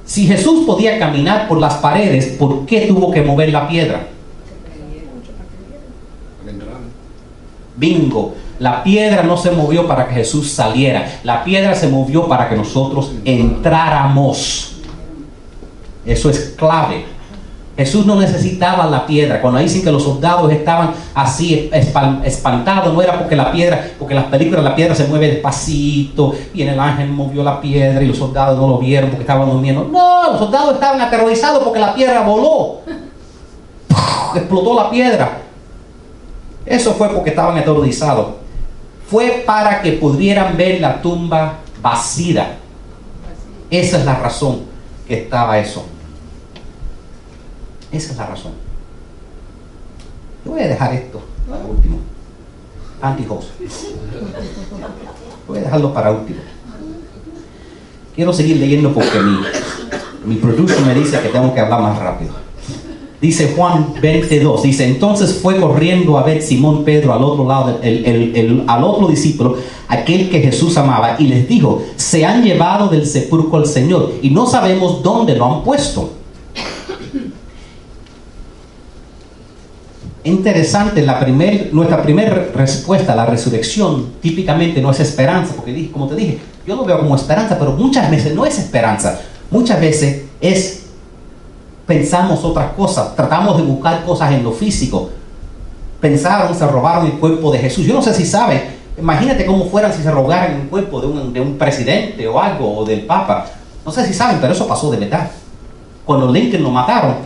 si 0.04 0.26
Jesús 0.26 0.66
podía 0.66 0.98
caminar 0.98 1.46
por 1.48 1.58
las 1.58 1.74
paredes, 1.74 2.36
¿por 2.38 2.66
qué 2.66 2.86
tuvo 2.86 3.10
que 3.10 3.22
mover 3.22 3.52
la 3.52 3.68
piedra? 3.68 4.08
Bingo, 7.76 8.34
la 8.58 8.82
piedra 8.82 9.22
no 9.22 9.38
se 9.38 9.52
movió 9.52 9.86
para 9.86 10.06
que 10.06 10.16
Jesús 10.16 10.50
saliera, 10.50 11.20
la 11.24 11.42
piedra 11.44 11.74
se 11.74 11.88
movió 11.88 12.28
para 12.28 12.48
que 12.48 12.56
nosotros 12.56 13.12
entráramos. 13.24 14.74
Eso 16.04 16.28
es 16.28 16.54
clave. 16.58 17.04
Jesús 17.80 18.04
no 18.04 18.16
necesitaba 18.16 18.84
la 18.84 19.06
piedra. 19.06 19.40
Cuando 19.40 19.58
dicen 19.58 19.82
que 19.82 19.90
los 19.90 20.02
soldados 20.04 20.52
estaban 20.52 20.92
así 21.14 21.70
espan- 21.72 22.20
espantados, 22.24 22.92
no 22.92 23.00
era 23.00 23.18
porque 23.18 23.34
la 23.34 23.50
piedra, 23.50 23.92
porque 23.98 24.12
en 24.12 24.20
las 24.20 24.28
películas 24.30 24.62
la 24.62 24.76
piedra 24.76 24.94
se 24.94 25.06
mueve 25.08 25.28
despacito 25.28 26.34
y 26.52 26.60
en 26.60 26.68
el 26.68 26.78
ángel 26.78 27.08
movió 27.08 27.42
la 27.42 27.58
piedra 27.58 28.02
y 28.02 28.06
los 28.06 28.18
soldados 28.18 28.58
no 28.58 28.68
lo 28.68 28.76
vieron 28.76 29.08
porque 29.08 29.22
estaban 29.22 29.48
durmiendo. 29.48 29.88
No, 29.90 30.30
los 30.32 30.38
soldados 30.38 30.74
estaban 30.74 31.00
aterrorizados 31.00 31.62
porque 31.64 31.78
la 31.80 31.94
piedra 31.94 32.20
voló. 32.20 32.80
Explotó 34.34 34.74
la 34.74 34.90
piedra. 34.90 35.38
Eso 36.66 36.92
fue 36.92 37.08
porque 37.08 37.30
estaban 37.30 37.56
aterrorizados. 37.56 38.26
Fue 39.08 39.42
para 39.46 39.80
que 39.80 39.92
pudieran 39.92 40.54
ver 40.56 40.82
la 40.82 41.00
tumba 41.00 41.54
vacía. 41.80 42.58
Esa 43.70 43.98
es 43.98 44.04
la 44.04 44.16
razón 44.16 44.60
que 45.08 45.22
estaba 45.22 45.58
eso. 45.58 45.84
Esa 47.92 48.12
es 48.12 48.18
la 48.18 48.26
razón. 48.26 48.52
Yo 50.44 50.52
voy 50.52 50.60
a 50.62 50.68
dejar 50.68 50.94
esto 50.94 51.20
para 51.48 51.64
último. 51.64 51.98
Antijos. 53.02 53.50
Voy 55.48 55.58
a 55.58 55.62
dejarlo 55.62 55.92
para 55.92 56.12
último. 56.12 56.40
Quiero 58.14 58.32
seguir 58.32 58.58
leyendo 58.58 58.92
porque 58.92 59.18
mi, 59.20 59.38
mi 60.24 60.36
producer 60.36 60.80
me 60.82 60.94
dice 60.94 61.20
que 61.20 61.28
tengo 61.28 61.52
que 61.52 61.60
hablar 61.60 61.80
más 61.80 61.98
rápido. 61.98 62.32
Dice 63.20 63.52
Juan 63.54 63.94
22, 64.00 64.62
dice, 64.62 64.86
entonces 64.86 65.34
fue 65.42 65.60
corriendo 65.60 66.16
a 66.16 66.22
ver 66.22 66.40
Simón 66.40 66.84
Pedro 66.84 67.12
al 67.12 67.22
otro 67.22 67.46
lado, 67.46 67.78
al 67.82 68.84
otro 68.84 69.08
discípulo, 69.08 69.56
aquel 69.88 70.30
que 70.30 70.40
Jesús 70.40 70.78
amaba, 70.78 71.16
y 71.18 71.26
les 71.26 71.46
dijo, 71.46 71.82
se 71.96 72.24
han 72.24 72.42
llevado 72.42 72.88
del 72.88 73.04
sepulcro 73.04 73.58
al 73.58 73.66
Señor 73.66 74.14
y 74.22 74.30
no 74.30 74.46
sabemos 74.46 75.02
dónde 75.02 75.36
lo 75.36 75.44
han 75.44 75.62
puesto. 75.64 76.19
Interesante, 80.22 81.00
la 81.00 81.18
primer, 81.18 81.72
nuestra 81.72 82.02
primera 82.02 82.48
respuesta 82.54 83.14
a 83.14 83.16
la 83.16 83.24
resurrección 83.24 84.12
típicamente 84.20 84.82
no 84.82 84.90
es 84.90 85.00
esperanza, 85.00 85.54
porque 85.56 85.90
como 85.90 86.06
te 86.08 86.14
dije, 86.14 86.38
yo 86.66 86.76
lo 86.76 86.84
veo 86.84 86.98
como 86.98 87.16
esperanza, 87.16 87.58
pero 87.58 87.72
muchas 87.72 88.10
veces 88.10 88.34
no 88.34 88.44
es 88.44 88.58
esperanza, 88.58 89.18
muchas 89.50 89.80
veces 89.80 90.24
es 90.40 90.80
pensamos 91.86 92.44
otras 92.44 92.72
cosas, 92.74 93.16
tratamos 93.16 93.56
de 93.56 93.64
buscar 93.64 94.04
cosas 94.04 94.30
en 94.32 94.44
lo 94.44 94.52
físico. 94.52 95.10
Pensaron, 96.00 96.54
se 96.54 96.66
robaron 96.66 97.06
el 97.06 97.14
cuerpo 97.14 97.50
de 97.50 97.58
Jesús. 97.58 97.84
Yo 97.84 97.94
no 97.94 98.02
sé 98.02 98.14
si 98.14 98.24
saben, 98.24 98.62
imagínate 98.96 99.44
cómo 99.44 99.64
fueran 99.64 99.92
si 99.92 100.02
se 100.02 100.10
robaran 100.10 100.60
el 100.60 100.68
cuerpo 100.68 101.00
de 101.00 101.06
un, 101.08 101.32
de 101.32 101.40
un 101.40 101.58
presidente 101.58 102.28
o 102.28 102.40
algo, 102.40 102.78
o 102.78 102.84
del 102.84 103.06
Papa. 103.06 103.46
No 103.84 103.90
sé 103.90 104.06
si 104.06 104.14
saben, 104.14 104.38
pero 104.40 104.52
eso 104.52 104.68
pasó 104.68 104.90
de 104.90 104.98
verdad. 104.98 105.30
Cuando 106.04 106.30
Lincoln 106.30 106.62
lo 106.62 106.70
mataron, 106.70 107.16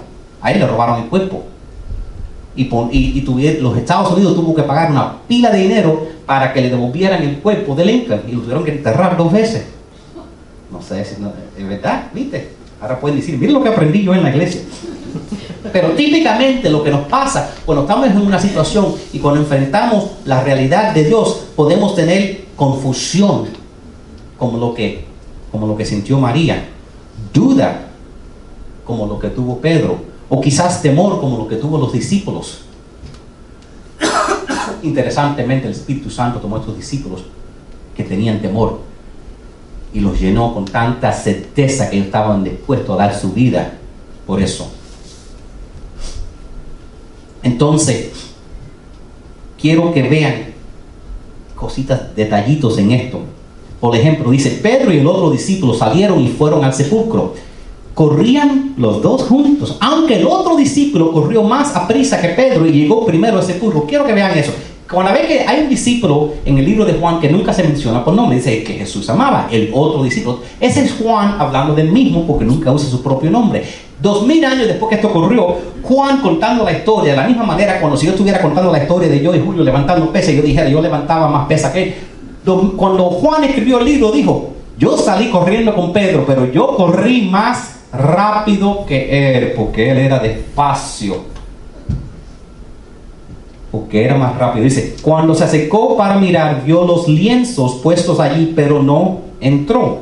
a 0.40 0.52
él 0.52 0.60
le 0.60 0.66
robaron 0.66 1.02
el 1.02 1.08
cuerpo. 1.08 1.44
Y, 2.56 2.68
los 3.60 3.76
Estados 3.76 4.12
Unidos 4.12 4.36
tuvo 4.36 4.54
que 4.54 4.62
pagar 4.62 4.90
una 4.90 5.18
pila 5.26 5.50
de 5.50 5.58
dinero 5.58 6.06
para 6.24 6.52
que 6.52 6.60
le 6.60 6.70
devolvieran 6.70 7.22
el 7.22 7.38
cuerpo 7.38 7.74
de 7.74 7.84
Lincoln 7.84 8.22
y 8.28 8.32
lo 8.32 8.40
tuvieron 8.40 8.64
que 8.64 8.72
enterrar 8.72 9.16
dos 9.16 9.32
veces. 9.32 9.66
No 10.70 10.80
sé 10.80 11.04
si 11.04 11.20
no, 11.20 11.32
es 11.56 11.68
verdad, 11.68 12.10
¿viste? 12.12 12.50
Ahora 12.80 13.00
pueden 13.00 13.18
decir, 13.18 13.38
miren 13.38 13.54
lo 13.54 13.62
que 13.62 13.68
aprendí 13.68 14.02
yo 14.02 14.14
en 14.14 14.22
la 14.22 14.30
iglesia. 14.30 14.62
Pero 15.72 15.90
típicamente 15.92 16.68
lo 16.70 16.84
que 16.84 16.90
nos 16.90 17.06
pasa 17.08 17.54
cuando 17.64 17.82
estamos 17.82 18.06
en 18.06 18.18
una 18.18 18.38
situación 18.38 18.94
y 19.12 19.18
cuando 19.18 19.40
enfrentamos 19.40 20.10
la 20.24 20.42
realidad 20.42 20.92
de 20.92 21.04
Dios, 21.04 21.46
podemos 21.56 21.94
tener 21.94 22.44
confusión, 22.54 23.46
como 24.38 24.58
lo 24.58 24.74
que, 24.74 25.04
como 25.50 25.66
lo 25.66 25.76
que 25.76 25.84
sintió 25.84 26.18
María, 26.18 26.68
duda, 27.32 27.88
como 28.84 29.06
lo 29.06 29.18
que 29.18 29.28
tuvo 29.28 29.58
Pedro, 29.58 29.98
o 30.28 30.40
quizás 30.40 30.82
temor, 30.82 31.20
como 31.20 31.38
lo 31.38 31.48
que 31.48 31.56
tuvo 31.56 31.78
los 31.78 31.92
discípulos. 31.92 32.62
Interesantemente, 34.82 35.66
el 35.66 35.72
Espíritu 35.72 36.10
Santo 36.10 36.40
tomó 36.40 36.56
a 36.56 36.60
estos 36.60 36.76
discípulos 36.76 37.24
que 37.96 38.04
tenían 38.04 38.40
temor 38.40 38.80
y 39.92 40.00
los 40.00 40.20
llenó 40.20 40.52
con 40.52 40.64
tanta 40.64 41.12
certeza 41.12 41.88
que 41.88 41.96
ellos 41.96 42.06
estaban 42.06 42.42
dispuestos 42.42 42.98
a 42.98 43.04
dar 43.04 43.14
su 43.14 43.32
vida 43.32 43.78
por 44.26 44.42
eso. 44.42 44.68
Entonces, 47.42 48.10
quiero 49.60 49.92
que 49.92 50.02
vean 50.02 50.54
cositas, 51.54 52.14
detallitos 52.16 52.76
en 52.78 52.90
esto. 52.90 53.20
Por 53.80 53.94
ejemplo, 53.94 54.30
dice, 54.30 54.50
Pedro 54.62 54.92
y 54.92 54.98
el 54.98 55.06
otro 55.06 55.30
discípulo 55.30 55.74
salieron 55.74 56.20
y 56.20 56.28
fueron 56.28 56.64
al 56.64 56.74
sepulcro. 56.74 57.34
Corrían 57.94 58.74
los 58.76 59.00
dos 59.02 59.22
juntos, 59.22 59.76
aunque 59.80 60.16
el 60.16 60.26
otro 60.26 60.56
discípulo 60.56 61.12
corrió 61.12 61.44
más 61.44 61.76
a 61.76 61.86
prisa 61.86 62.20
que 62.20 62.28
Pedro 62.30 62.66
y 62.66 62.72
llegó 62.72 63.06
primero 63.06 63.38
al 63.38 63.44
sepulcro. 63.44 63.84
Quiero 63.84 64.04
que 64.04 64.12
vean 64.12 64.36
eso. 64.36 64.52
Cuando 64.90 65.12
ve 65.12 65.26
que 65.26 65.40
hay 65.46 65.62
un 65.62 65.68
discípulo 65.68 66.30
en 66.44 66.58
el 66.58 66.64
libro 66.64 66.84
de 66.84 66.94
Juan 66.94 67.20
que 67.20 67.30
nunca 67.30 67.52
se 67.52 67.62
menciona 67.62 68.04
por 68.04 68.12
nombre, 68.14 68.36
dice 68.36 68.62
que 68.64 68.74
Jesús 68.74 69.08
amaba, 69.08 69.48
el 69.50 69.70
otro 69.72 70.02
discípulo. 70.02 70.40
Ese 70.60 70.84
es 70.84 70.92
Juan 71.00 71.36
hablando 71.38 71.74
del 71.74 71.90
mismo 71.92 72.26
porque 72.26 72.44
nunca 72.44 72.72
usa 72.72 72.88
su 72.90 73.00
propio 73.02 73.30
nombre. 73.30 73.64
Dos 74.02 74.26
mil 74.26 74.44
años 74.44 74.66
después 74.66 74.88
que 74.90 74.96
esto 74.96 75.08
ocurrió, 75.08 75.56
Juan 75.82 76.20
contando 76.20 76.64
la 76.64 76.72
historia, 76.72 77.12
de 77.12 77.16
la 77.16 77.26
misma 77.28 77.44
manera 77.44 77.80
cuando 77.80 77.96
si 77.96 78.06
yo 78.06 78.12
estuviera 78.12 78.42
contando 78.42 78.70
la 78.72 78.82
historia 78.82 79.08
de 79.08 79.22
yo 79.22 79.34
y 79.34 79.40
Julio 79.40 79.62
levantando 79.62 80.10
pesas, 80.12 80.34
yo 80.34 80.42
dijera, 80.42 80.68
yo 80.68 80.82
levantaba 80.82 81.28
más 81.28 81.46
pesas 81.46 81.72
que 81.72 81.82
él. 81.82 81.94
Do- 82.44 82.74
Cuando 82.76 83.04
Juan 83.04 83.44
escribió 83.44 83.78
el 83.78 83.84
libro, 83.86 84.10
dijo, 84.12 84.50
yo 84.78 84.96
salí 84.98 85.30
corriendo 85.30 85.74
con 85.74 85.92
Pedro, 85.92 86.24
pero 86.26 86.50
yo 86.52 86.76
corrí 86.76 87.22
más 87.30 87.73
rápido 87.98 88.86
que 88.86 89.38
él, 89.38 89.52
porque 89.56 89.90
él 89.90 89.98
era 89.98 90.18
despacio 90.18 91.34
porque 93.74 94.04
era 94.04 94.16
más 94.16 94.38
rápido. 94.38 94.62
Dice, 94.62 94.94
cuando 95.02 95.34
se 95.34 95.42
acercó 95.42 95.96
para 95.96 96.16
mirar, 96.16 96.62
vio 96.64 96.86
los 96.86 97.08
lienzos 97.08 97.80
puestos 97.82 98.20
allí, 98.20 98.52
pero 98.54 98.80
no 98.80 99.22
entró. 99.40 99.98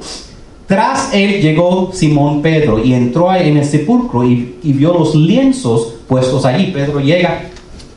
Tras 0.67 1.15
él 1.15 1.41
llegó 1.41 1.91
Simón 1.91 2.43
Pedro 2.43 2.85
y 2.85 2.93
entró 2.93 3.35
en 3.35 3.57
el 3.57 3.65
sepulcro 3.65 4.25
y, 4.25 4.57
y 4.63 4.75
vio 4.75 4.93
los 4.93 5.15
lienzos 5.15 5.95
puestos 6.07 6.45
allí. 6.45 6.67
Pedro 6.67 7.01
llega 7.01 7.45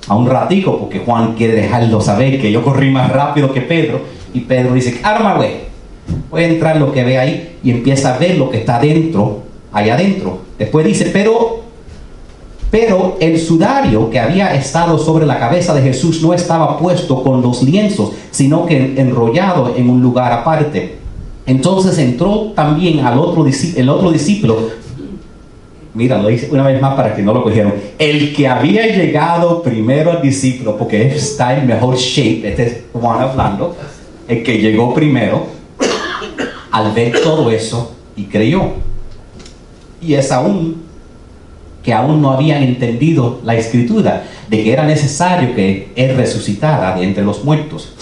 a 0.07 0.15
un 0.15 0.27
ratico 0.27 0.77
porque 0.79 0.99
Juan 0.99 1.33
quiere 1.33 1.55
dejarlo 1.55 1.99
saber 1.99 2.39
que 2.39 2.53
yo 2.53 2.63
corrí 2.63 2.89
más 2.89 3.11
rápido 3.11 3.51
que 3.51 3.59
Pedro. 3.59 3.99
Y 4.33 4.41
Pedro 4.41 4.75
dice, 4.75 5.01
arma, 5.03 5.35
güey. 5.35 5.65
Voy 6.31 6.43
a 6.43 6.47
entrar 6.47 6.77
lo 6.77 6.93
que 6.93 7.03
ve 7.03 7.17
ahí 7.17 7.57
y 7.63 7.71
empieza 7.71 8.15
a 8.15 8.17
ver 8.17 8.37
lo 8.37 8.49
que 8.49 8.59
está 8.59 8.79
dentro, 8.79 9.43
allá 9.75 9.93
adentro. 9.93 10.39
Después 10.57 10.85
dice, 10.85 11.09
pero 11.13 11.65
pero 12.71 13.15
el 13.21 13.39
sudario 13.39 14.09
que 14.09 14.19
había 14.19 14.53
estado 14.53 14.97
sobre 14.97 15.25
la 15.25 15.39
cabeza 15.39 15.73
de 15.73 15.81
Jesús 15.81 16.21
no 16.21 16.33
estaba 16.33 16.77
puesto 16.77 17.23
con 17.23 17.41
los 17.41 17.63
lienzos, 17.63 18.11
sino 18.31 18.65
que 18.65 18.95
enrollado 18.97 19.73
en 19.77 19.89
un 19.89 20.01
lugar 20.01 20.33
aparte. 20.33 20.97
Entonces 21.45 21.97
entró 21.99 22.51
también 22.53 23.05
al 23.05 23.17
otro, 23.17 23.45
el 23.47 23.89
otro 23.89 24.11
discípulo. 24.11 24.71
Mira, 25.93 26.21
lo 26.21 26.29
hice 26.29 26.49
una 26.51 26.63
vez 26.63 26.81
más 26.81 26.95
para 26.95 27.15
que 27.15 27.21
no 27.21 27.33
lo 27.33 27.43
cogieron. 27.43 27.73
El 27.97 28.35
que 28.35 28.47
había 28.47 28.85
llegado 28.87 29.61
primero 29.63 30.11
al 30.11 30.21
discípulo, 30.21 30.75
porque 30.75 31.07
está 31.07 31.57
en 31.57 31.67
mejor 31.67 31.95
shape, 31.95 32.49
este 32.49 32.65
es 32.65 32.77
Juan 32.91 33.21
hablando, 33.21 33.73
el 34.27 34.43
que 34.43 34.57
llegó 34.57 34.93
primero, 34.93 35.45
al 36.71 36.91
ver 36.91 37.21
todo 37.23 37.49
eso 37.51 37.93
y 38.17 38.25
creyó. 38.25 38.84
Y 40.05 40.13
es 40.13 40.31
aún 40.31 40.83
que 41.85 41.93
aún 41.93 42.21
no 42.21 42.31
habían 42.31 42.63
entendido 42.63 43.39
la 43.43 43.55
escritura 43.55 44.23
de 44.49 44.63
que 44.63 44.73
era 44.73 44.85
necesario 44.85 45.53
que 45.53 45.91
Él 45.95 46.17
resucitara 46.17 46.95
de 46.95 47.03
entre 47.03 47.23
los 47.23 47.43
muertos. 47.43 47.93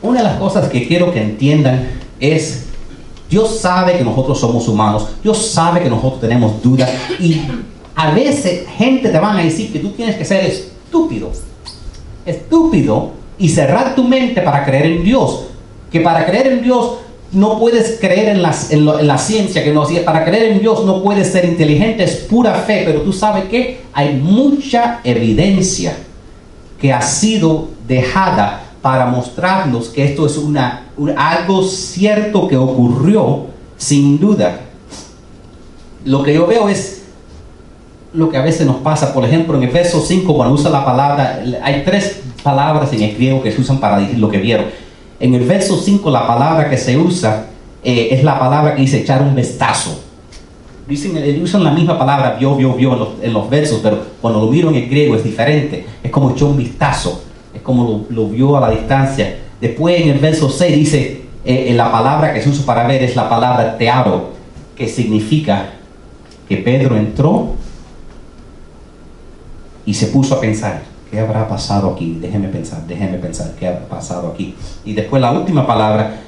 Una 0.00 0.18
de 0.18 0.24
las 0.24 0.36
cosas 0.36 0.68
que 0.68 0.86
quiero 0.86 1.12
que 1.12 1.20
entiendan 1.20 1.88
es, 2.20 2.66
Dios 3.28 3.58
sabe 3.58 3.98
que 3.98 4.04
nosotros 4.04 4.38
somos 4.38 4.68
humanos, 4.68 5.08
Dios 5.22 5.44
sabe 5.46 5.82
que 5.82 5.90
nosotros 5.90 6.20
tenemos 6.20 6.62
dudas 6.62 6.88
y 7.18 7.40
a 7.96 8.12
veces 8.12 8.66
gente 8.76 9.08
te 9.08 9.18
van 9.18 9.38
a 9.38 9.42
decir 9.42 9.72
que 9.72 9.80
tú 9.80 9.90
tienes 9.90 10.16
que 10.16 10.24
ser 10.24 10.44
estúpido, 10.44 11.30
estúpido 12.24 13.10
y 13.38 13.48
cerrar 13.48 13.96
tu 13.96 14.04
mente 14.04 14.40
para 14.40 14.64
creer 14.64 14.86
en 14.86 15.04
Dios, 15.04 15.46
que 15.90 16.00
para 16.00 16.24
creer 16.26 16.46
en 16.48 16.62
Dios 16.62 16.98
no 17.32 17.58
puedes 17.58 17.98
creer 18.00 18.36
en, 18.36 18.42
en 18.70 19.06
la 19.06 19.18
ciencia, 19.18 19.64
que 19.64 19.72
no, 19.72 19.86
si 19.86 19.96
para 20.00 20.24
creer 20.24 20.52
en 20.52 20.60
Dios 20.60 20.84
no 20.84 21.02
puedes 21.02 21.28
ser 21.28 21.44
inteligente, 21.46 22.04
es 22.04 22.16
pura 22.16 22.54
fe, 22.54 22.82
pero 22.84 23.00
tú 23.02 23.12
sabes 23.12 23.44
que 23.46 23.80
hay 23.92 24.14
mucha 24.14 25.00
evidencia 25.04 25.96
que 26.80 26.92
ha 26.92 27.00
sido 27.00 27.68
dejada 27.88 28.64
para 28.82 29.06
mostrarnos 29.06 29.88
que 29.88 30.04
esto 30.04 30.26
es 30.26 30.36
una, 30.36 30.88
un- 30.96 31.16
algo 31.16 31.62
cierto 31.62 32.48
que 32.48 32.56
ocurrió 32.56 33.46
sin 33.76 34.18
duda. 34.20 34.60
Lo 36.04 36.22
que 36.22 36.34
yo 36.34 36.46
veo 36.46 36.68
es 36.68 37.02
lo 38.12 38.28
que 38.28 38.36
a 38.36 38.42
veces 38.42 38.66
nos 38.66 38.76
pasa. 38.76 39.14
Por 39.14 39.24
ejemplo, 39.24 39.60
en 39.62 39.72
verso 39.72 40.00
5, 40.00 40.34
cuando 40.34 40.54
usa 40.54 40.70
la 40.70 40.84
palabra, 40.84 41.42
hay 41.62 41.82
tres 41.84 42.20
palabras 42.42 42.92
en 42.92 43.02
el 43.02 43.14
griego 43.14 43.40
que 43.42 43.52
se 43.52 43.60
usan 43.60 43.78
para 43.78 44.00
decir 44.00 44.18
lo 44.18 44.28
que 44.28 44.38
vieron. 44.38 44.66
En 45.22 45.32
el 45.34 45.44
verso 45.44 45.76
5, 45.76 46.10
la 46.10 46.26
palabra 46.26 46.68
que 46.68 46.76
se 46.76 46.98
usa 46.98 47.46
eh, 47.84 48.08
es 48.10 48.24
la 48.24 48.40
palabra 48.40 48.74
que 48.74 48.80
dice 48.80 49.02
echar 49.02 49.22
un 49.22 49.36
vistazo. 49.36 50.02
Dicen, 50.88 51.16
eh, 51.16 51.38
usan 51.40 51.62
la 51.62 51.70
misma 51.70 51.96
palabra, 51.96 52.34
vio, 52.36 52.56
vio, 52.56 52.74
vio 52.74 52.94
en 52.94 52.98
los, 52.98 53.08
en 53.22 53.32
los 53.32 53.48
versos, 53.48 53.78
pero 53.80 54.00
cuando 54.20 54.40
lo 54.40 54.48
miro 54.48 54.70
en 54.70 54.74
el 54.74 54.88
griego 54.88 55.14
es 55.14 55.22
diferente. 55.22 55.86
Es 56.02 56.10
como 56.10 56.32
echó 56.32 56.48
un 56.48 56.56
vistazo, 56.56 57.22
es 57.54 57.62
como 57.62 58.04
lo, 58.10 58.22
lo 58.22 58.28
vio 58.30 58.56
a 58.56 58.62
la 58.62 58.70
distancia. 58.70 59.38
Después 59.60 60.00
en 60.00 60.08
el 60.08 60.18
verso 60.18 60.50
6 60.50 60.76
dice, 60.76 61.22
eh, 61.44 61.72
la 61.72 61.92
palabra 61.92 62.34
que 62.34 62.42
se 62.42 62.48
usa 62.48 62.66
para 62.66 62.84
ver 62.88 63.04
es 63.04 63.14
la 63.14 63.28
palabra 63.28 63.78
tearo, 63.78 64.30
que 64.74 64.88
significa 64.88 65.74
que 66.48 66.56
Pedro 66.56 66.96
entró 66.96 67.54
y 69.86 69.94
se 69.94 70.08
puso 70.08 70.34
a 70.34 70.40
pensar, 70.40 70.82
¿qué 71.12 71.20
habrá 71.20 71.46
pasado 71.46 71.90
aquí? 71.90 72.16
Déjeme 72.18 72.48
pensar, 72.48 72.86
déjeme 72.86 73.18
pensar, 73.18 73.52
¿qué 73.60 73.68
habrá 73.68 73.86
pasado 73.86 74.28
aquí? 74.28 74.54
Y 74.82 74.94
después 74.94 75.20
la 75.20 75.30
última 75.30 75.66
palabra, 75.66 76.22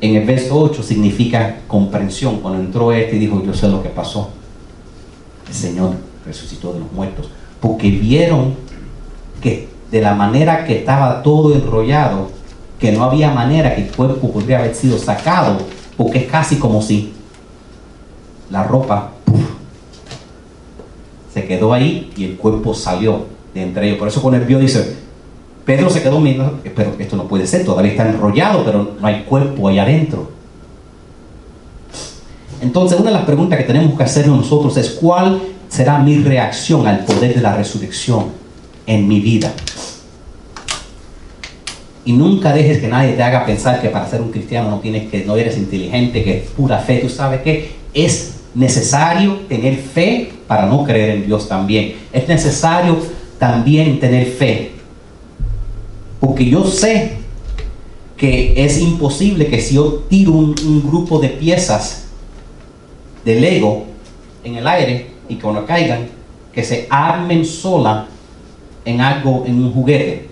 en 0.00 0.16
el 0.16 0.26
verso 0.26 0.58
8, 0.58 0.82
significa 0.82 1.60
comprensión. 1.68 2.40
Cuando 2.40 2.60
entró 2.60 2.90
este 2.90 3.16
y 3.16 3.18
dijo, 3.20 3.40
yo 3.44 3.54
sé 3.54 3.68
lo 3.68 3.84
que 3.84 3.88
pasó. 3.88 4.30
El 5.46 5.54
Señor 5.54 5.92
resucitó 6.26 6.72
de 6.72 6.80
los 6.80 6.90
muertos. 6.90 7.30
Porque 7.60 7.88
vieron 7.88 8.56
que 9.40 9.68
de 9.92 10.00
la 10.00 10.16
manera 10.16 10.64
que 10.64 10.78
estaba 10.78 11.22
todo 11.22 11.54
enrollado, 11.54 12.28
que 12.80 12.90
no 12.90 13.04
había 13.04 13.30
manera 13.30 13.76
que 13.76 13.82
el 13.82 13.92
cuerpo 13.92 14.32
podría 14.32 14.58
haber 14.58 14.74
sido 14.74 14.98
sacado, 14.98 15.58
porque 15.96 16.18
es 16.18 16.26
casi 16.26 16.56
como 16.56 16.82
si 16.82 17.12
la 18.50 18.64
ropa 18.64 19.12
se 21.32 21.44
quedó 21.46 21.72
ahí 21.72 22.12
y 22.16 22.24
el 22.24 22.36
cuerpo 22.36 22.74
salió 22.74 23.35
entre 23.56 23.86
ellos. 23.86 23.98
Por 23.98 24.08
eso 24.08 24.22
con 24.22 24.34
el 24.34 24.42
vio 24.42 24.58
dice, 24.58 24.96
Pedro 25.64 25.90
se 25.90 26.02
quedó 26.02 26.20
mirando, 26.20 26.60
pero 26.74 26.94
esto 26.98 27.16
no 27.16 27.24
puede 27.24 27.46
ser, 27.46 27.64
todavía 27.64 27.90
está 27.90 28.08
enrollado, 28.08 28.64
pero 28.64 28.96
no 29.00 29.06
hay 29.06 29.24
cuerpo 29.24 29.68
ahí 29.68 29.78
adentro. 29.78 30.30
Entonces, 32.62 32.98
una 32.98 33.10
de 33.10 33.16
las 33.16 33.24
preguntas 33.24 33.58
que 33.58 33.64
tenemos 33.64 33.96
que 33.96 34.02
hacernos 34.04 34.38
nosotros 34.38 34.76
es, 34.76 34.90
¿cuál 34.90 35.40
será 35.68 35.98
mi 35.98 36.18
reacción 36.18 36.86
al 36.86 37.04
poder 37.04 37.34
de 37.34 37.40
la 37.40 37.56
resurrección 37.56 38.26
en 38.86 39.06
mi 39.06 39.20
vida? 39.20 39.52
Y 42.04 42.12
nunca 42.12 42.52
dejes 42.52 42.78
que 42.78 42.86
nadie 42.86 43.14
te 43.14 43.22
haga 43.22 43.44
pensar 43.44 43.82
que 43.82 43.88
para 43.88 44.08
ser 44.08 44.20
un 44.20 44.30
cristiano 44.30 44.70
no 44.70 44.78
tienes 44.78 45.10
que 45.10 45.24
no 45.24 45.36
eres 45.36 45.56
inteligente, 45.56 46.22
que 46.22 46.38
es 46.38 46.50
pura 46.50 46.78
fe. 46.78 46.98
Tú 46.98 47.08
sabes 47.08 47.40
que 47.40 47.72
es 47.92 48.36
necesario 48.54 49.40
tener 49.48 49.76
fe 49.76 50.32
para 50.46 50.66
no 50.66 50.84
creer 50.84 51.10
en 51.10 51.26
Dios 51.26 51.48
también. 51.48 51.96
Es 52.12 52.28
necesario 52.28 52.96
también 53.38 54.00
tener 54.00 54.26
fe. 54.26 54.72
Porque 56.20 56.48
yo 56.48 56.64
sé 56.64 57.16
que 58.16 58.64
es 58.64 58.78
imposible 58.80 59.46
que 59.48 59.60
si 59.60 59.74
yo 59.74 60.04
tiro 60.08 60.32
un, 60.32 60.82
grupo 60.86 61.18
de 61.18 61.28
piezas 61.28 62.06
de 63.24 63.40
Lego 63.40 63.84
en 64.42 64.56
el 64.56 64.66
aire 64.66 65.10
y 65.28 65.34
que 65.34 65.42
cuando 65.42 65.66
caigan, 65.66 66.08
que 66.52 66.64
se 66.64 66.86
armen 66.88 67.44
sola 67.44 68.06
en 68.84 69.00
algo, 69.00 69.44
en 69.46 69.62
un 69.62 69.72
juguete. 69.72 70.28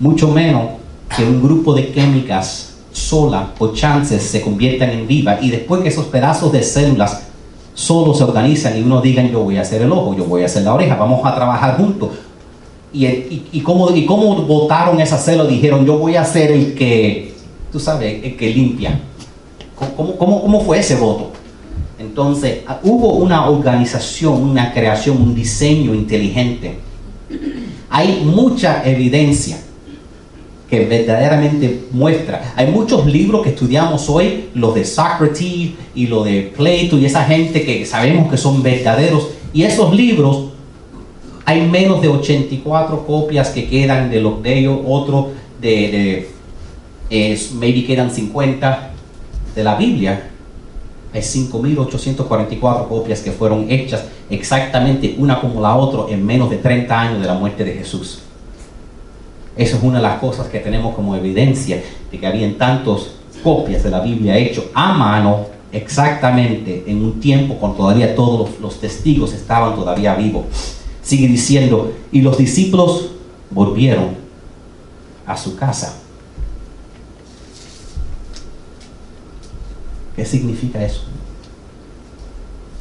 Mucho 0.00 0.28
menos 0.28 0.70
que 1.16 1.22
un 1.22 1.42
grupo 1.42 1.74
de 1.74 1.92
químicas 1.92 2.74
sola 2.90 3.52
o 3.58 3.72
chances 3.72 4.22
se 4.22 4.40
conviertan 4.40 4.90
en 4.90 5.06
viva 5.06 5.38
y 5.40 5.50
después 5.50 5.82
que 5.82 5.88
esos 5.90 6.06
pedazos 6.06 6.50
de 6.50 6.62
células 6.62 7.25
solo 7.76 8.14
se 8.14 8.24
organizan 8.24 8.76
y 8.78 8.82
uno 8.82 9.02
digan 9.02 9.30
yo 9.30 9.44
voy 9.44 9.58
a 9.58 9.60
hacer 9.60 9.82
el 9.82 9.92
ojo, 9.92 10.16
yo 10.16 10.24
voy 10.24 10.42
a 10.42 10.46
hacer 10.46 10.62
la 10.62 10.74
oreja, 10.74 10.96
vamos 10.96 11.24
a 11.24 11.34
trabajar 11.34 11.76
juntos. 11.76 12.08
Y, 12.92 13.04
y, 13.06 13.48
y, 13.52 13.60
cómo, 13.60 13.94
y 13.94 14.06
cómo 14.06 14.34
votaron 14.42 14.98
esas 14.98 15.22
células, 15.22 15.48
dijeron 15.48 15.84
yo 15.84 15.98
voy 15.98 16.16
a 16.16 16.24
ser 16.24 16.50
el 16.50 16.74
que, 16.74 17.34
tú 17.70 17.78
sabes, 17.78 18.24
el 18.24 18.36
que 18.36 18.50
limpia. 18.50 18.98
¿Cómo, 19.94 20.16
cómo, 20.16 20.40
cómo 20.40 20.60
fue 20.62 20.78
ese 20.78 20.96
voto? 20.96 21.32
Entonces, 21.98 22.60
hubo 22.82 23.10
una 23.10 23.48
organización, 23.48 24.42
una 24.42 24.72
creación, 24.72 25.20
un 25.20 25.34
diseño 25.34 25.94
inteligente. 25.94 26.78
Hay 27.90 28.22
mucha 28.24 28.82
evidencia 28.88 29.58
que 30.68 30.84
verdaderamente 30.84 31.84
muestra. 31.92 32.52
Hay 32.56 32.66
muchos 32.66 33.06
libros 33.06 33.42
que 33.42 33.50
estudiamos 33.50 34.08
hoy, 34.08 34.48
los 34.54 34.74
de 34.74 34.84
Socrates 34.84 35.40
y 35.94 36.06
los 36.08 36.24
de 36.24 36.52
Plato 36.56 36.98
y 36.98 37.04
esa 37.04 37.24
gente 37.24 37.64
que 37.64 37.86
sabemos 37.86 38.30
que 38.30 38.36
son 38.36 38.62
verdaderos. 38.62 39.28
Y 39.52 39.62
esos 39.62 39.94
libros, 39.94 40.46
hay 41.44 41.62
menos 41.68 42.02
de 42.02 42.08
84 42.08 43.06
copias 43.06 43.50
que 43.50 43.68
quedan 43.68 44.10
de 44.10 44.20
los 44.20 44.42
de 44.42 44.58
ellos, 44.58 44.80
otros 44.84 45.26
de, 45.60 46.28
de 47.10 47.38
maybe 47.54 47.84
quedan 47.86 48.10
50 48.10 48.90
de 49.54 49.64
la 49.64 49.76
Biblia. 49.76 50.30
Hay 51.14 51.20
5.844 51.22 52.88
copias 52.88 53.20
que 53.20 53.30
fueron 53.30 53.70
hechas 53.70 54.04
exactamente 54.28 55.14
una 55.16 55.40
como 55.40 55.60
la 55.60 55.76
otra 55.76 56.12
en 56.12 56.26
menos 56.26 56.50
de 56.50 56.56
30 56.56 57.00
años 57.00 57.20
de 57.20 57.26
la 57.26 57.34
muerte 57.34 57.64
de 57.64 57.72
Jesús. 57.74 58.25
Eso 59.56 59.76
es 59.76 59.82
una 59.82 59.98
de 59.98 60.02
las 60.02 60.18
cosas 60.20 60.48
que 60.48 60.60
tenemos 60.60 60.94
como 60.94 61.16
evidencia 61.16 61.82
de 62.10 62.20
que 62.20 62.26
habían 62.26 62.54
tantas 62.54 63.08
copias 63.42 63.82
de 63.82 63.90
la 63.90 64.00
Biblia 64.00 64.36
hecho 64.36 64.70
a 64.74 64.92
mano 64.92 65.46
exactamente 65.72 66.84
en 66.86 67.02
un 67.04 67.20
tiempo 67.20 67.54
cuando 67.54 67.78
todavía 67.78 68.14
todos 68.14 68.50
los, 68.50 68.60
los 68.60 68.80
testigos 68.80 69.32
estaban 69.32 69.74
todavía 69.74 70.14
vivos. 70.14 70.44
Sigue 71.02 71.28
diciendo, 71.28 71.92
y 72.12 72.20
los 72.20 72.36
discípulos 72.36 73.10
volvieron 73.50 74.16
a 75.26 75.36
su 75.36 75.56
casa. 75.56 75.98
¿Qué 80.14 80.24
significa 80.24 80.82
eso? 80.84 81.02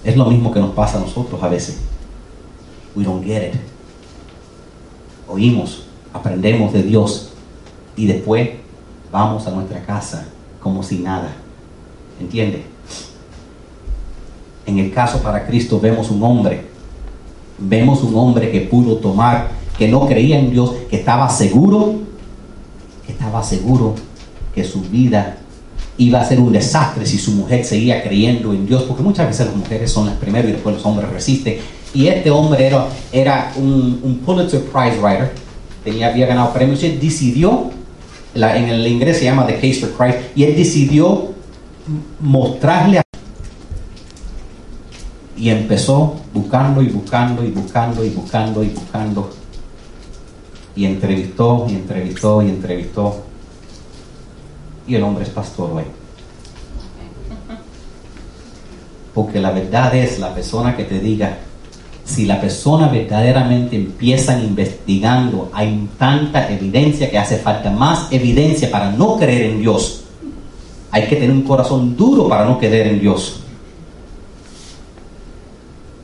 Es 0.04 0.16
lo 0.16 0.26
mismo 0.26 0.52
que 0.54 0.60
nos 0.60 0.72
pasa 0.72 0.98
a 0.98 1.02
nosotros 1.02 1.42
a 1.44 1.50
veces. 1.50 1.80
We 2.96 3.04
don't 3.04 3.24
get 3.26 3.54
it. 3.54 3.60
Oímos, 5.28 5.85
aprendemos 6.15 6.71
de 6.71 6.82
Dios 6.84 7.30
y 7.97 8.06
después 8.06 8.49
vamos 9.12 9.45
a 9.47 9.51
nuestra 9.51 9.84
casa 9.86 10.25
como 10.62 10.82
si 10.82 10.99
nada. 10.99 11.34
¿Entiende? 12.19 12.63
En 14.65 14.80
el 14.80 14.93
caso 14.93 15.21
para 15.21 15.45
Cristo 15.45 15.80
vemos 15.80 16.10
un 16.10 16.23
hombre, 16.23 16.65
vemos 17.60 18.01
un 18.01 18.15
hombre 18.15 18.49
que 18.49 18.62
pudo 18.62 18.95
tomar, 18.97 19.49
que 19.78 19.88
no 19.89 20.08
creía 20.08 20.39
en 20.39 20.51
Dios, 20.51 20.71
que 20.89 20.95
estaba 20.95 21.30
seguro, 21.30 21.95
que 23.06 23.12
estaba 23.12 23.43
seguro 23.43 23.95
que 24.56 24.63
su 24.63 24.82
vida 24.82 25.38
iba 25.97 26.21
a 26.21 26.25
ser 26.25 26.39
un 26.39 26.51
desastre 26.51 27.06
si 27.06 27.17
su 27.17 27.32
mujer 27.32 27.63
seguía 27.65 28.01
creyendo 28.01 28.54
en 28.54 28.65
Dios, 28.65 28.84
porque 28.84 29.04
muchas 29.04 29.28
veces 29.28 29.47
las 29.47 29.56
mujeres 29.56 29.91
son 29.91 30.06
las 30.08 30.15
primeras 30.15 30.49
y 30.49 30.54
después 30.54 30.75
los 30.75 30.86
hombres 30.86 31.10
resisten. 31.10 31.58
Y 31.93 32.08
este 32.08 32.32
hombre 32.32 32.71
era, 33.12 33.51
un, 33.58 33.99
un 34.01 34.17
Pulitzer 34.25 34.62
Prize 34.63 34.99
Writer, 34.99 35.45
tenía, 35.86 36.10
había 36.10 36.26
ganado 36.26 36.52
premios, 36.52 36.84
y 36.84 36.88
él 36.88 37.00
decidió, 37.00 37.71
la, 38.34 38.58
en 38.58 38.67
el 38.67 38.86
inglés 38.86 39.19
se 39.19 39.24
llama 39.24 39.48
The 39.48 39.56
Case 39.56 39.76
for 39.76 39.91
Christ, 39.93 40.17
y 40.36 40.43
él 40.43 40.58
decidió 40.58 41.30
mostrarle 42.19 43.00
a 43.00 43.06
y 45.38 45.50
empezó 45.50 46.15
buscando 46.34 46.82
y 46.82 46.88
buscando 46.88 47.43
y 47.43 47.52
buscando 47.52 48.04
y 48.04 48.10
buscando 48.10 48.63
y 48.63 48.69
buscando. 48.69 49.30
Y 50.76 50.86
entrevistó 50.86 51.67
y 51.69 51.74
entrevistó 51.74 52.41
y 52.41 52.50
entrevistó. 52.50 53.24
Y 54.88 54.95
el 54.95 55.04
hombre 55.04 55.24
es 55.24 55.30
pastor 55.30 55.71
hoy. 55.71 55.84
Porque 59.13 59.39
la 59.39 59.52
verdad 59.52 59.95
es 59.95 60.19
la 60.19 60.34
persona 60.34 60.76
que 60.76 60.84
te 60.84 61.00
diga 61.00 61.38
si 62.06 62.26
la 62.26 62.39
persona 62.39 62.88
verdaderamente 62.88 63.76
empieza 63.76 64.39
investigando 64.39 65.50
hay 65.52 65.89
tanta 65.98 66.50
evidencia 66.52 67.10
que 67.10 67.18
hace 67.18 67.38
falta 67.38 67.72
más 67.72 68.08
evidencia 68.12 68.70
para 68.70 68.91
no 68.91 69.18
creer 69.18 69.52
en 69.52 69.62
Dios. 69.62 70.04
Hay 70.91 71.08
que 71.08 71.15
tener 71.15 71.32
un 71.32 71.41
corazón 71.41 71.98
duro 71.98 72.30
para 72.30 72.46
no 72.46 72.60
creer 72.60 72.88
en 72.88 73.02
Dios. 73.02 73.41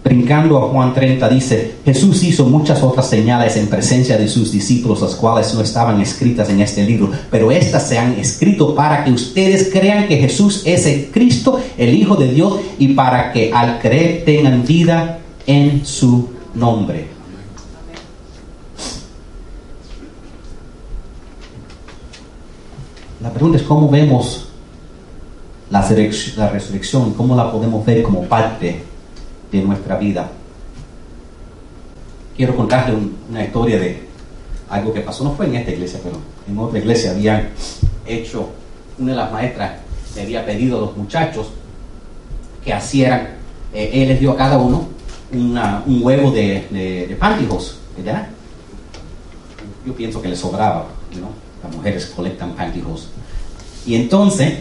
Brincando 0.04 0.58
a 0.58 0.68
Juan 0.70 0.94
30, 0.94 1.30
dice, 1.30 1.76
Jesús 1.86 2.24
hizo 2.24 2.46
muchas 2.46 2.82
otras 2.84 3.08
señales 3.08 3.56
en 3.56 3.68
presencia 3.68 4.18
de 4.18 4.28
sus 4.28 4.52
discípulos, 4.52 5.02
las 5.02 5.16
cuales 5.16 5.54
no 5.54 5.62
estaban 5.62 6.02
escritas 6.02 6.50
en 6.50 6.60
este 6.60 6.84
libro, 6.84 7.12
pero 7.30 7.52
estas 7.52 7.88
se 7.88 7.98
han 7.98 8.14
escrito 8.20 8.76
para 8.76 9.06
que 9.06 9.12
ustedes 9.12 9.70
crean 9.72 10.08
que 10.08 10.18
Jesús 10.18 10.64
es 10.66 10.86
el 10.88 11.12
Cristo, 11.12 11.60
el 11.78 11.94
Hijo 11.94 12.16
de 12.16 12.34
Dios, 12.34 12.60
y 12.80 12.90
para 12.90 13.32
que 13.32 13.54
al 13.54 13.80
creer 13.80 14.26
tengan 14.26 14.66
vida 14.66 15.21
en 15.46 15.86
su 15.86 16.30
nombre. 16.56 17.08
La 23.22 23.32
pregunta 23.32 23.58
es 23.58 23.64
cómo 23.64 23.90
vemos 23.90 24.48
la 25.70 25.82
resurrección, 26.52 27.14
cómo 27.14 27.36
la 27.36 27.52
podemos 27.52 27.86
ver 27.86 28.02
como 28.04 28.24
parte 28.24 28.84
de 29.52 29.62
nuestra 29.62 29.98
vida. 29.98 30.30
quiero 32.36 32.56
contarle 32.56 32.96
un- 32.96 33.16
una 33.30 33.44
historia 33.44 33.78
de 33.78 34.02
algo 34.68 34.92
que 34.92 35.02
pasó, 35.02 35.24
no 35.24 35.34
fue 35.34 35.46
en 35.46 35.56
esta 35.58 35.70
iglesia, 35.72 36.00
pero 36.02 36.16
en 36.50 36.58
otra 36.58 36.80
iglesia 36.80 37.12
habían 37.12 37.50
hecho, 38.08 38.50
una 38.98 39.12
de 39.12 39.18
las 39.18 39.32
maestras 39.32 39.74
le 40.16 40.22
había 40.24 40.44
pedido 40.44 40.78
a 40.78 40.82
los 40.82 40.98
muchachos 40.98 41.48
que 42.66 42.76
hicieran, 42.76 43.28
eh, 43.74 43.92
él 43.94 44.08
les 44.08 44.20
dio 44.20 44.32
a 44.32 44.38
cada 44.38 44.58
uno 44.58 44.88
un 45.34 46.00
huevo 46.02 46.32
de, 46.32 46.67
de, 46.70 47.15
pantyhose, 47.20 47.76
¿verdad? 47.98 48.28
Yo 49.86 49.94
pienso 49.94 50.22
que 50.22 50.30
le 50.30 50.36
sobraba, 50.36 50.88
¿no? 51.20 51.30
Las 51.63 51.76
mujeres 51.76 52.12
colectan 52.15 52.54
pantyhose. 52.54 53.08
Y 53.86 53.96
entonces 53.96 54.60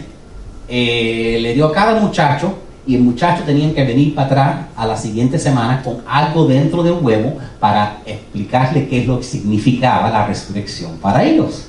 eh, 0.67 1.37
le 1.41 1.53
dio 1.53 1.67
a 1.67 1.73
cada 1.73 1.99
muchacho 1.99 2.53
y 2.85 2.95
el 2.95 3.01
muchacho 3.01 3.43
tenía 3.43 3.73
que 3.73 3.83
venir 3.83 4.15
para 4.15 4.27
atrás 4.27 4.65
a 4.75 4.87
la 4.87 4.97
siguiente 4.97 5.37
semana 5.37 5.83
con 5.83 6.01
algo 6.07 6.47
dentro 6.47 6.81
del 6.81 6.93
huevo 6.93 7.37
para 7.59 8.01
explicarle 8.05 8.87
qué 8.87 9.01
es 9.01 9.07
lo 9.07 9.19
que 9.19 9.23
significaba 9.23 10.09
la 10.09 10.25
resurrección 10.25 10.97
para 10.97 11.23
ellos. 11.23 11.67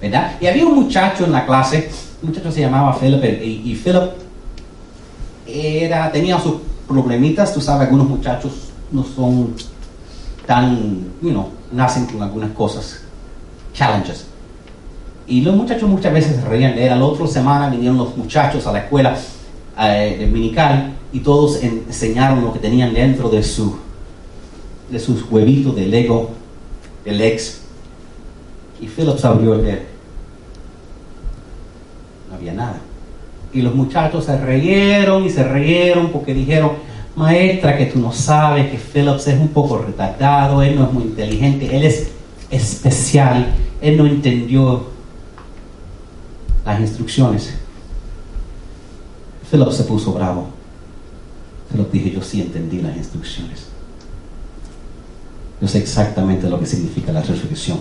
¿Verdad? 0.00 0.32
Y 0.40 0.46
había 0.46 0.66
un 0.66 0.74
muchacho 0.74 1.24
en 1.24 1.32
la 1.32 1.46
clase, 1.46 1.88
un 2.20 2.30
muchacho 2.30 2.50
se 2.50 2.60
llamaba 2.60 2.98
Philip 2.98 3.24
y, 3.24 3.74
Philip 3.74 4.10
era, 5.46 6.10
tenía 6.10 6.38
sus 6.38 6.54
problemitas, 6.88 7.52
tú 7.54 7.60
sabes, 7.60 7.86
algunos 7.88 8.08
muchachos 8.08 8.52
no 8.90 9.04
son 9.04 9.54
tan, 10.46 10.76
you 11.22 11.30
know, 11.30 11.48
nacen 11.72 12.06
con 12.06 12.22
algunas 12.22 12.50
cosas, 12.52 13.00
challenges. 13.74 14.26
Y 15.26 15.40
los 15.42 15.54
muchachos 15.54 15.88
muchas 15.88 16.12
veces 16.12 16.36
se 16.36 16.42
reían 16.48 16.74
de 16.74 16.86
él. 16.86 16.98
La 16.98 17.04
otra 17.04 17.26
semana 17.26 17.68
vinieron 17.70 17.96
los 17.96 18.16
muchachos 18.16 18.66
a 18.66 18.72
la 18.72 18.80
escuela 18.80 19.16
eh, 19.80 20.18
dominical 20.26 20.92
y 21.12 21.20
todos 21.20 21.62
en- 21.62 21.84
enseñaron 21.86 22.44
lo 22.44 22.52
que 22.52 22.58
tenían 22.58 22.92
dentro 22.92 23.30
de, 23.30 23.42
su, 23.42 23.76
de 24.90 24.98
sus 24.98 25.22
huevitos 25.30 25.74
de 25.76 25.86
Lego, 25.86 26.30
del 27.04 27.20
ex. 27.20 27.60
Y 28.80 28.86
Phillips 28.88 29.24
abrió 29.24 29.54
el 29.54 29.62
de 29.62 29.86
No 32.28 32.34
había 32.36 32.52
nada. 32.52 32.76
Y 33.52 33.62
los 33.62 33.74
muchachos 33.74 34.24
se 34.24 34.36
reyeron 34.38 35.24
y 35.24 35.30
se 35.30 35.44
reyeron 35.44 36.08
porque 36.08 36.32
dijeron, 36.32 36.72
maestra, 37.16 37.76
que 37.76 37.86
tú 37.86 37.98
no 37.98 38.12
sabes 38.12 38.70
que 38.70 38.78
Phillips 38.78 39.28
es 39.28 39.38
un 39.38 39.48
poco 39.48 39.78
retardado, 39.78 40.62
él 40.62 40.76
no 40.76 40.84
es 40.84 40.92
muy 40.92 41.04
inteligente, 41.04 41.76
él 41.76 41.84
es 41.84 42.10
especial, 42.50 43.54
él 43.80 43.96
no 43.96 44.06
entendió 44.06 44.84
las 46.64 46.80
instrucciones. 46.80 47.54
Philip 49.50 49.70
se 49.70 49.84
puso 49.84 50.12
bravo. 50.12 50.46
Philip 51.70 51.92
dije, 51.92 52.10
yo 52.12 52.22
sí 52.22 52.40
entendí 52.40 52.80
las 52.80 52.96
instrucciones. 52.96 53.66
Yo 55.60 55.68
sé 55.68 55.78
exactamente 55.78 56.48
lo 56.48 56.58
que 56.58 56.66
significa 56.66 57.12
la 57.12 57.22
resurrección. 57.22 57.78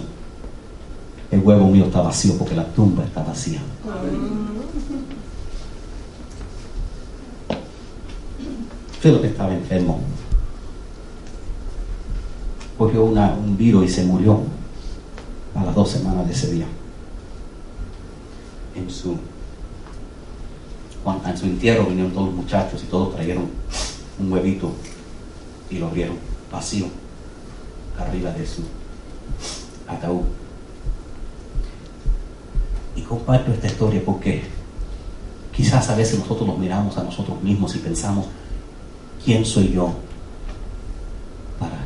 El 1.32 1.40
huevo 1.40 1.68
mío 1.68 1.86
está 1.86 2.02
vacío 2.02 2.38
porque 2.38 2.56
la 2.56 2.66
tumba 2.66 3.04
está 3.04 3.24
vacía. 3.24 3.62
Philip 9.02 9.26
estaba 9.26 9.54
enfermo. 9.54 10.00
Cogió 12.78 13.06
un 13.06 13.58
virus 13.58 13.86
y 13.86 13.90
se 13.90 14.04
murió 14.04 14.42
a 15.56 15.66
las 15.66 15.76
dos 15.76 15.90
semanas 15.90 16.28
de 16.28 16.34
ese 16.34 16.52
día 16.52 16.68
en 18.76 18.90
su, 18.90 19.18
en 21.26 21.38
su 21.38 21.46
entierro 21.46 21.86
vinieron 21.86 22.12
todos 22.12 22.28
los 22.28 22.36
muchachos 22.36 22.82
y 22.84 22.88
todos 22.88 23.14
trajeron 23.16 23.46
un 24.20 24.32
huevito 24.32 24.72
y 25.70 25.78
lo 25.78 25.88
abrieron 25.88 26.18
vacío 26.52 26.88
arriba 28.00 28.32
de 28.32 28.46
su 28.46 28.64
ataúd. 29.88 30.24
Y 32.96 33.02
comparto 33.02 33.52
esta 33.52 33.68
historia 33.68 34.02
porque 34.06 34.44
quizás 35.56 35.90
a 35.90 35.96
veces 35.96 36.20
nosotros 36.20 36.48
nos 36.48 36.58
miramos 36.58 36.98
a 36.98 37.04
nosotros 37.04 37.42
mismos 37.42 37.76
y 37.76 37.80
pensamos, 37.80 38.26
¿quién 39.26 39.46
soy 39.46 39.72
yo 39.74 39.94
para 41.60 41.80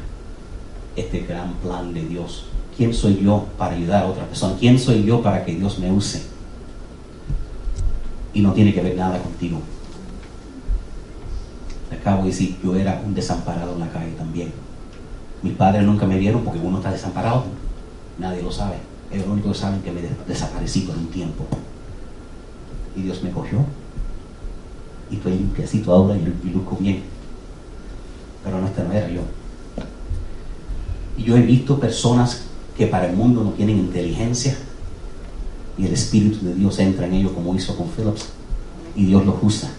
este 0.96 1.20
gran 1.22 1.54
plan 1.56 1.94
de 1.94 2.06
Dios? 2.06 2.46
¿Quién 2.78 2.94
soy 2.94 3.22
yo 3.24 3.46
para 3.58 3.76
ayudar 3.76 4.04
a 4.04 4.08
otra 4.08 4.26
persona? 4.26 4.56
¿Quién 4.60 4.78
soy 4.80 5.04
yo 5.06 5.22
para 5.22 5.44
que 5.46 5.56
Dios 5.56 5.80
me 5.80 5.92
use? 5.92 6.34
y 8.34 8.42
no 8.42 8.52
tiene 8.52 8.74
que 8.74 8.82
ver 8.82 8.98
nada 8.98 9.18
contigo. 9.18 9.62
Acabo 11.90 12.24
de 12.24 12.30
decir, 12.32 12.58
yo 12.62 12.76
era 12.76 13.02
un 13.06 13.14
desamparado 13.14 13.74
en 13.74 13.80
la 13.80 13.90
calle 13.90 14.12
también. 14.18 14.52
Mis 15.42 15.54
padres 15.54 15.84
nunca 15.84 16.06
me 16.06 16.18
vieron 16.18 16.44
porque 16.44 16.60
uno 16.60 16.78
está 16.80 16.92
desamparado. 16.92 17.46
Nadie 18.20 18.42
lo 18.42 18.52
sabe. 18.52 18.76
Ellos 19.10 19.28
lo 19.28 19.34
único 19.34 19.54
que 19.54 19.58
saben 19.58 19.82
que 19.82 19.92
me 19.92 20.02
des- 20.02 20.28
desaparecí 20.28 20.82
por 20.82 20.98
un 20.98 21.08
tiempo. 21.08 21.46
Y 22.98 23.04
Dios 23.04 23.24
me 23.24 23.32
cogió. 23.32 23.60
Y 25.10 25.16
estoy 25.16 25.34
limpiacito 25.34 25.94
ahora 25.94 26.18
y 26.18 26.50
luzco 26.50 26.76
bien. 26.78 27.04
Pero 28.46 28.62
no, 28.62 28.68
no 28.68 28.94
era 28.94 29.10
yo. 29.10 29.22
Y 31.18 31.24
yo 31.24 31.36
he 31.36 31.42
visto 31.42 31.80
personas 31.80 32.44
que 32.78 32.88
para 32.88 33.10
el 33.10 33.16
mundo 33.16 33.44
no 33.44 33.52
tienen 33.52 33.78
inteligencia 33.78 34.56
y 35.78 35.86
el 35.86 35.94
Espíritu 35.94 36.46
de 36.46 36.56
Dios 36.56 36.80
entra 36.80 37.06
en 37.06 37.14
ellos 37.14 37.32
como 37.34 37.54
hizo 37.56 37.76
con 37.76 37.88
Phillips 37.90 38.28
y 38.96 39.06
Dios 39.06 39.26
los 39.26 39.36
usa. 39.42 39.70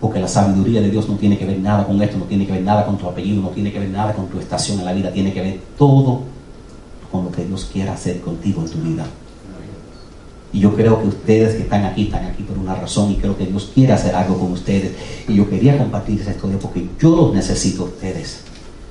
Porque 0.00 0.20
la 0.20 0.28
sabiduría 0.28 0.80
de 0.80 0.90
Dios 0.90 1.08
no 1.08 1.16
tiene 1.16 1.38
que 1.38 1.46
ver 1.46 1.58
nada 1.58 1.86
con 1.86 2.00
esto, 2.02 2.18
no 2.18 2.24
tiene 2.24 2.46
que 2.46 2.52
ver 2.52 2.62
nada 2.62 2.84
con 2.84 2.98
tu 2.98 3.08
apellido, 3.08 3.42
no 3.42 3.48
tiene 3.48 3.72
que 3.72 3.78
ver 3.78 3.88
nada 3.88 4.12
con 4.12 4.28
tu 4.28 4.38
estación 4.38 4.78
en 4.78 4.84
la 4.84 4.92
vida, 4.92 5.12
tiene 5.12 5.32
que 5.32 5.40
ver 5.40 5.60
todo 5.78 6.20
con 7.10 7.24
lo 7.24 7.32
que 7.32 7.44
Dios 7.44 7.68
quiera 7.72 7.94
hacer 7.94 8.20
contigo 8.20 8.62
en 8.62 8.68
tu 8.68 8.78
vida. 8.78 9.06
Y 10.54 10.60
yo 10.60 10.72
creo 10.72 11.02
que 11.02 11.08
ustedes 11.08 11.56
que 11.56 11.62
están 11.62 11.84
aquí, 11.84 12.04
están 12.04 12.26
aquí 12.26 12.44
por 12.44 12.56
una 12.56 12.76
razón 12.76 13.10
y 13.10 13.16
creo 13.16 13.36
que 13.36 13.44
Dios 13.44 13.72
quiere 13.74 13.92
hacer 13.92 14.14
algo 14.14 14.38
con 14.38 14.52
ustedes. 14.52 14.92
Y 15.28 15.34
yo 15.34 15.50
quería 15.50 15.76
compartir 15.76 16.20
esa 16.20 16.30
historia 16.30 16.58
porque 16.62 16.86
yo 17.00 17.16
los 17.16 17.34
necesito 17.34 17.82
ustedes. 17.82 18.42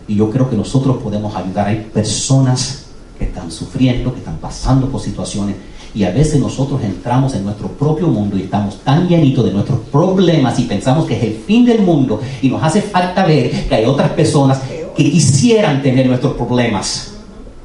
Y 0.05 0.15
yo 0.15 0.29
creo 0.29 0.49
que 0.49 0.57
nosotros 0.57 0.97
podemos 1.01 1.33
ayudar. 1.37 1.67
Hay 1.67 1.87
personas 1.93 2.87
que 3.17 3.23
están 3.23 3.49
sufriendo, 3.49 4.11
que 4.11 4.19
están 4.19 4.39
pasando 4.39 4.89
por 4.89 4.99
situaciones. 4.99 5.55
Y 5.95 6.03
a 6.03 6.11
veces 6.11 6.41
nosotros 6.41 6.83
entramos 6.83 7.33
en 7.33 7.45
nuestro 7.45 7.69
propio 7.69 8.09
mundo 8.09 8.37
y 8.37 8.41
estamos 8.41 8.81
tan 8.83 9.07
llenitos 9.07 9.45
de 9.45 9.53
nuestros 9.53 9.79
problemas 9.89 10.59
y 10.59 10.63
pensamos 10.63 11.05
que 11.05 11.15
es 11.15 11.23
el 11.23 11.35
fin 11.47 11.63
del 11.63 11.81
mundo. 11.81 12.19
Y 12.41 12.49
nos 12.49 12.61
hace 12.61 12.81
falta 12.81 13.25
ver 13.25 13.69
que 13.69 13.73
hay 13.73 13.85
otras 13.85 14.11
personas 14.11 14.59
que 14.97 15.09
quisieran 15.09 15.81
tener 15.81 16.07
nuestros 16.07 16.33
problemas, 16.33 17.13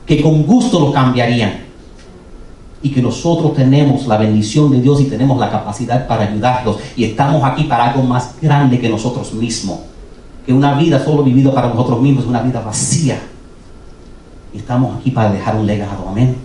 que 0.07 0.23
con 0.23 0.45
gusto 0.45 0.79
lo 0.79 0.93
cambiarían 0.93 1.68
y 2.83 2.91
que 2.91 3.03
nosotros 3.03 3.55
tenemos 3.55 4.07
la 4.07 4.17
bendición 4.17 4.71
de 4.71 4.81
Dios 4.81 5.01
y 5.01 5.05
tenemos 5.05 5.39
la 5.39 5.51
capacidad 5.51 6.07
para 6.07 6.25
ayudarlos 6.25 6.79
y 6.97 7.05
estamos 7.05 7.43
aquí 7.43 7.65
para 7.65 7.91
algo 7.91 8.03
más 8.03 8.35
grande 8.41 8.79
que 8.79 8.89
nosotros 8.89 9.33
mismos. 9.35 9.81
Que 10.47 10.53
una 10.53 10.75
vida 10.79 11.05
solo 11.05 11.23
vivida 11.23 11.53
para 11.53 11.69
nosotros 11.69 12.01
mismos 12.01 12.25
es 12.25 12.31
una 12.31 12.43
vida 12.43 12.61
vacía. 12.61 13.21
Y 14.55 14.59
estamos 14.59 14.97
aquí 14.99 15.11
para 15.11 15.31
dejar 15.31 15.57
un 15.57 15.67
legado. 15.67 16.09
Amén. 16.09 16.37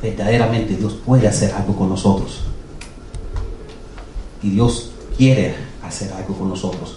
Verdaderamente 0.00 0.76
Dios 0.76 0.94
puede 1.04 1.26
hacer 1.26 1.52
algo 1.54 1.74
con 1.74 1.88
nosotros. 1.88 2.40
Y 4.42 4.50
Dios 4.50 4.91
quiere 5.16 5.54
hacer 5.82 6.12
algo 6.12 6.34
con 6.34 6.48
nosotros. 6.48 6.96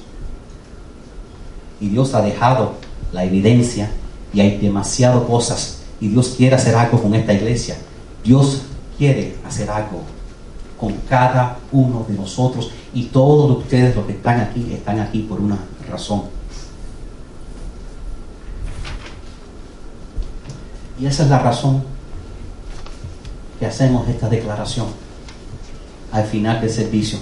Y 1.80 1.90
Dios 1.90 2.14
ha 2.14 2.22
dejado 2.22 2.74
la 3.12 3.24
evidencia 3.24 3.92
y 4.34 4.42
hay 4.42 4.58
demasiadas 4.58 5.24
cosas. 5.24 5.80
Y 6.00 6.10
Dios 6.10 6.36
quiere 6.38 6.56
hacer 6.56 6.76
algo 6.76 7.02
con 7.02 7.14
esta 7.16 7.34
iglesia. 7.34 7.78
Dios 8.24 8.64
quiere 8.98 9.36
hacer 9.46 9.70
algo 9.70 10.02
con 10.80 10.94
cada 11.10 11.58
uno 11.72 12.06
de 12.08 12.16
nosotros. 12.16 12.72
Y 12.94 13.06
todos 13.06 13.58
ustedes 13.58 13.96
los 13.96 14.06
que 14.06 14.14
están 14.14 14.42
aquí, 14.42 14.72
están 14.74 15.00
aquí 15.00 15.22
por 15.22 15.40
una 15.40 15.58
razón. 15.90 16.24
Y 21.00 21.06
esa 21.06 21.24
es 21.24 21.30
la 21.30 21.40
razón 21.40 21.84
que 23.60 23.66
hacemos 23.66 24.08
esta 24.08 24.30
declaración 24.30 24.88
al 26.12 26.26
final 26.26 26.62
del 26.62 26.70
servicio 26.70 27.20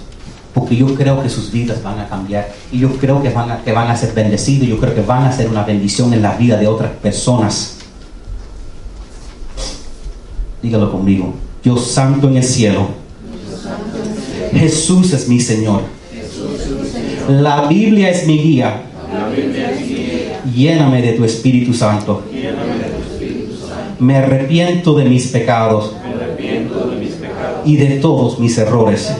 porque 0.53 0.75
yo 0.75 0.93
creo 0.93 1.21
que 1.21 1.29
sus 1.29 1.51
vidas 1.51 1.81
van 1.81 1.99
a 1.99 2.07
cambiar 2.07 2.53
y 2.71 2.79
yo 2.79 2.89
creo 2.97 3.21
que 3.21 3.29
van 3.29 3.49
a, 3.49 3.63
que 3.63 3.71
van 3.71 3.89
a 3.89 3.95
ser 3.95 4.13
bendecidos, 4.13 4.67
yo 4.67 4.79
creo 4.79 4.93
que 4.93 5.01
van 5.01 5.23
a 5.23 5.31
ser 5.31 5.49
una 5.49 5.63
bendición 5.63 6.13
en 6.13 6.21
la 6.21 6.35
vida 6.37 6.57
de 6.57 6.67
otras 6.67 6.91
personas. 6.91 7.77
Dígalo 10.61 10.91
conmigo. 10.91 11.33
Dios 11.63 11.87
santo 11.87 12.27
en 12.27 12.37
el 12.37 12.43
cielo. 12.43 12.87
Jesús 14.53 15.11
es 15.13 15.27
mi 15.27 15.39
Señor. 15.39 15.81
La 17.27 17.67
Biblia 17.67 18.09
es 18.09 18.27
mi 18.27 18.37
guía. 18.37 18.83
Lléname 20.53 21.01
de 21.01 21.13
tu 21.13 21.23
Espíritu 21.23 21.73
Santo. 21.73 22.23
Me 23.99 24.17
arrepiento 24.17 24.93
de 24.95 25.05
mis 25.05 25.27
pecados 25.27 25.95
y 27.65 27.77
de 27.77 27.97
todos 27.97 28.39
mis 28.39 28.57
errores. 28.57 29.13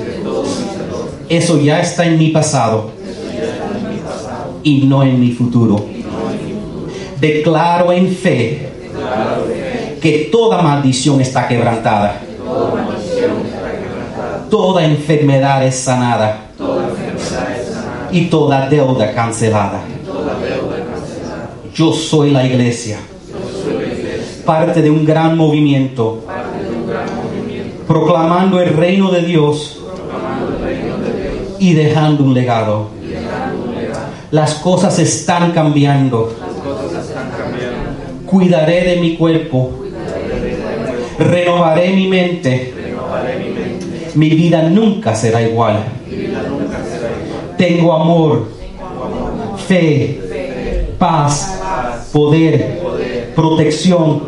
Eso 1.30 1.60
ya 1.60 1.80
está 1.80 2.06
en 2.06 2.18
mi 2.18 2.30
pasado 2.30 2.92
y 4.64 4.86
no 4.86 5.04
en 5.04 5.20
mi 5.20 5.32
futuro. 5.32 5.86
Declaro 7.20 7.92
en 7.92 8.10
fe 8.10 8.70
que 10.02 10.30
toda 10.32 10.62
maldición 10.62 11.22
está 11.22 11.48
quebrantada. 11.48 12.20
Toda 14.50 14.86
enfermedad 14.86 15.66
es 15.66 15.76
sanada. 15.76 16.42
Y 18.12 18.26
toda 18.26 18.70
deuda 18.70 19.14
cancelada. 19.14 19.82
Yo 21.74 21.92
soy 21.94 22.32
la 22.32 22.46
iglesia. 22.46 23.00
Parte 24.46 24.82
de 24.82 24.92
un 24.92 25.06
gran 25.06 25.38
movimiento. 25.38 26.24
Proclamando 27.88 28.60
el 28.60 28.76
reino 28.76 29.10
de 29.10 29.22
Dios. 29.22 29.83
Y 31.64 31.76
dejando 31.76 32.26
un 32.26 32.34
legado. 32.34 32.90
Las 34.32 34.56
cosas 34.56 35.00
están 35.00 35.54
cambiando. 35.54 36.36
Cuidaré 38.26 38.84
de 38.84 38.98
mi 38.98 39.16
cuerpo. 39.16 39.72
Renovaré 41.18 41.94
mi 41.94 42.10
mente. 42.10 42.74
Mi 44.16 44.32
vida 44.32 44.64
nunca 44.64 45.16
será 45.16 45.42
igual. 45.42 45.86
Tengo 47.58 47.94
amor, 47.94 48.50
fe, 49.66 50.20
paz, 51.00 51.62
poder, 52.12 52.82
protección 53.34 54.22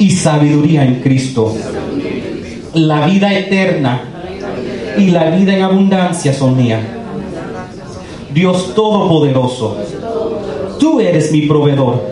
y 0.00 0.10
sabiduría 0.10 0.84
en 0.84 0.96
Cristo. 0.96 1.54
La 2.74 3.06
vida 3.06 3.32
eterna 3.32 4.15
y 4.98 5.10
la 5.10 5.30
vida 5.30 5.54
en 5.54 5.62
abundancia 5.62 6.32
son 6.32 6.56
mías. 6.56 6.80
Dios 8.32 8.74
Todopoderoso, 8.74 9.76
tú 10.78 11.00
eres 11.00 11.32
mi 11.32 11.42
proveedor. 11.42 12.02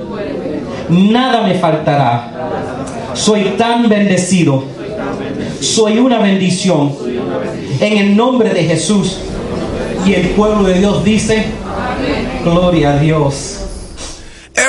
Nada 0.89 1.43
me 1.43 1.55
faltará. 1.55 2.30
Soy 3.14 3.55
tan 3.59 3.89
bendecido. 3.89 4.62
Soy 5.61 5.99
una 5.99 6.18
bendición. 6.18 6.93
En 7.80 7.99
el 7.99 8.16
nombre 8.16 8.51
de 8.51 8.64
Jesús. 8.64 9.18
Y 10.07 10.14
el 10.14 10.30
pueblo 10.30 10.64
de 10.64 10.78
Dios 10.78 11.05
dice, 11.05 11.45
gloria 12.45 12.95
a 12.95 12.99
Dios. 12.99 13.64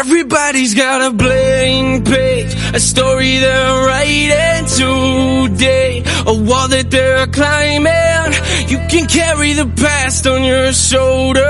Everybody's 0.07 0.75
got 0.75 1.01
a 1.01 1.09
blank 1.11 2.05
page, 2.05 2.53
a 2.75 2.79
story 2.79 3.39
they're 3.39 3.87
writing 3.87 4.67
today, 4.67 6.03
a 6.27 6.33
wall 6.47 6.67
that 6.67 6.91
they're 6.91 7.25
climbing. 7.25 8.33
You 8.69 8.77
can 8.87 9.07
carry 9.07 9.53
the 9.53 9.65
past 9.65 10.27
on 10.27 10.43
your 10.43 10.71
shoulders. 10.73 11.41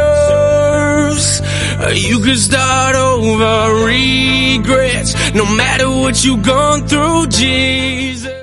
You 2.02 2.22
can 2.22 2.38
start 2.38 2.96
over 2.96 3.84
regrets, 3.84 5.34
no 5.36 5.44
matter 5.58 5.90
what 5.90 6.24
you've 6.24 6.44
gone 6.44 6.88
through, 6.88 7.28
Jesus. 7.28 8.36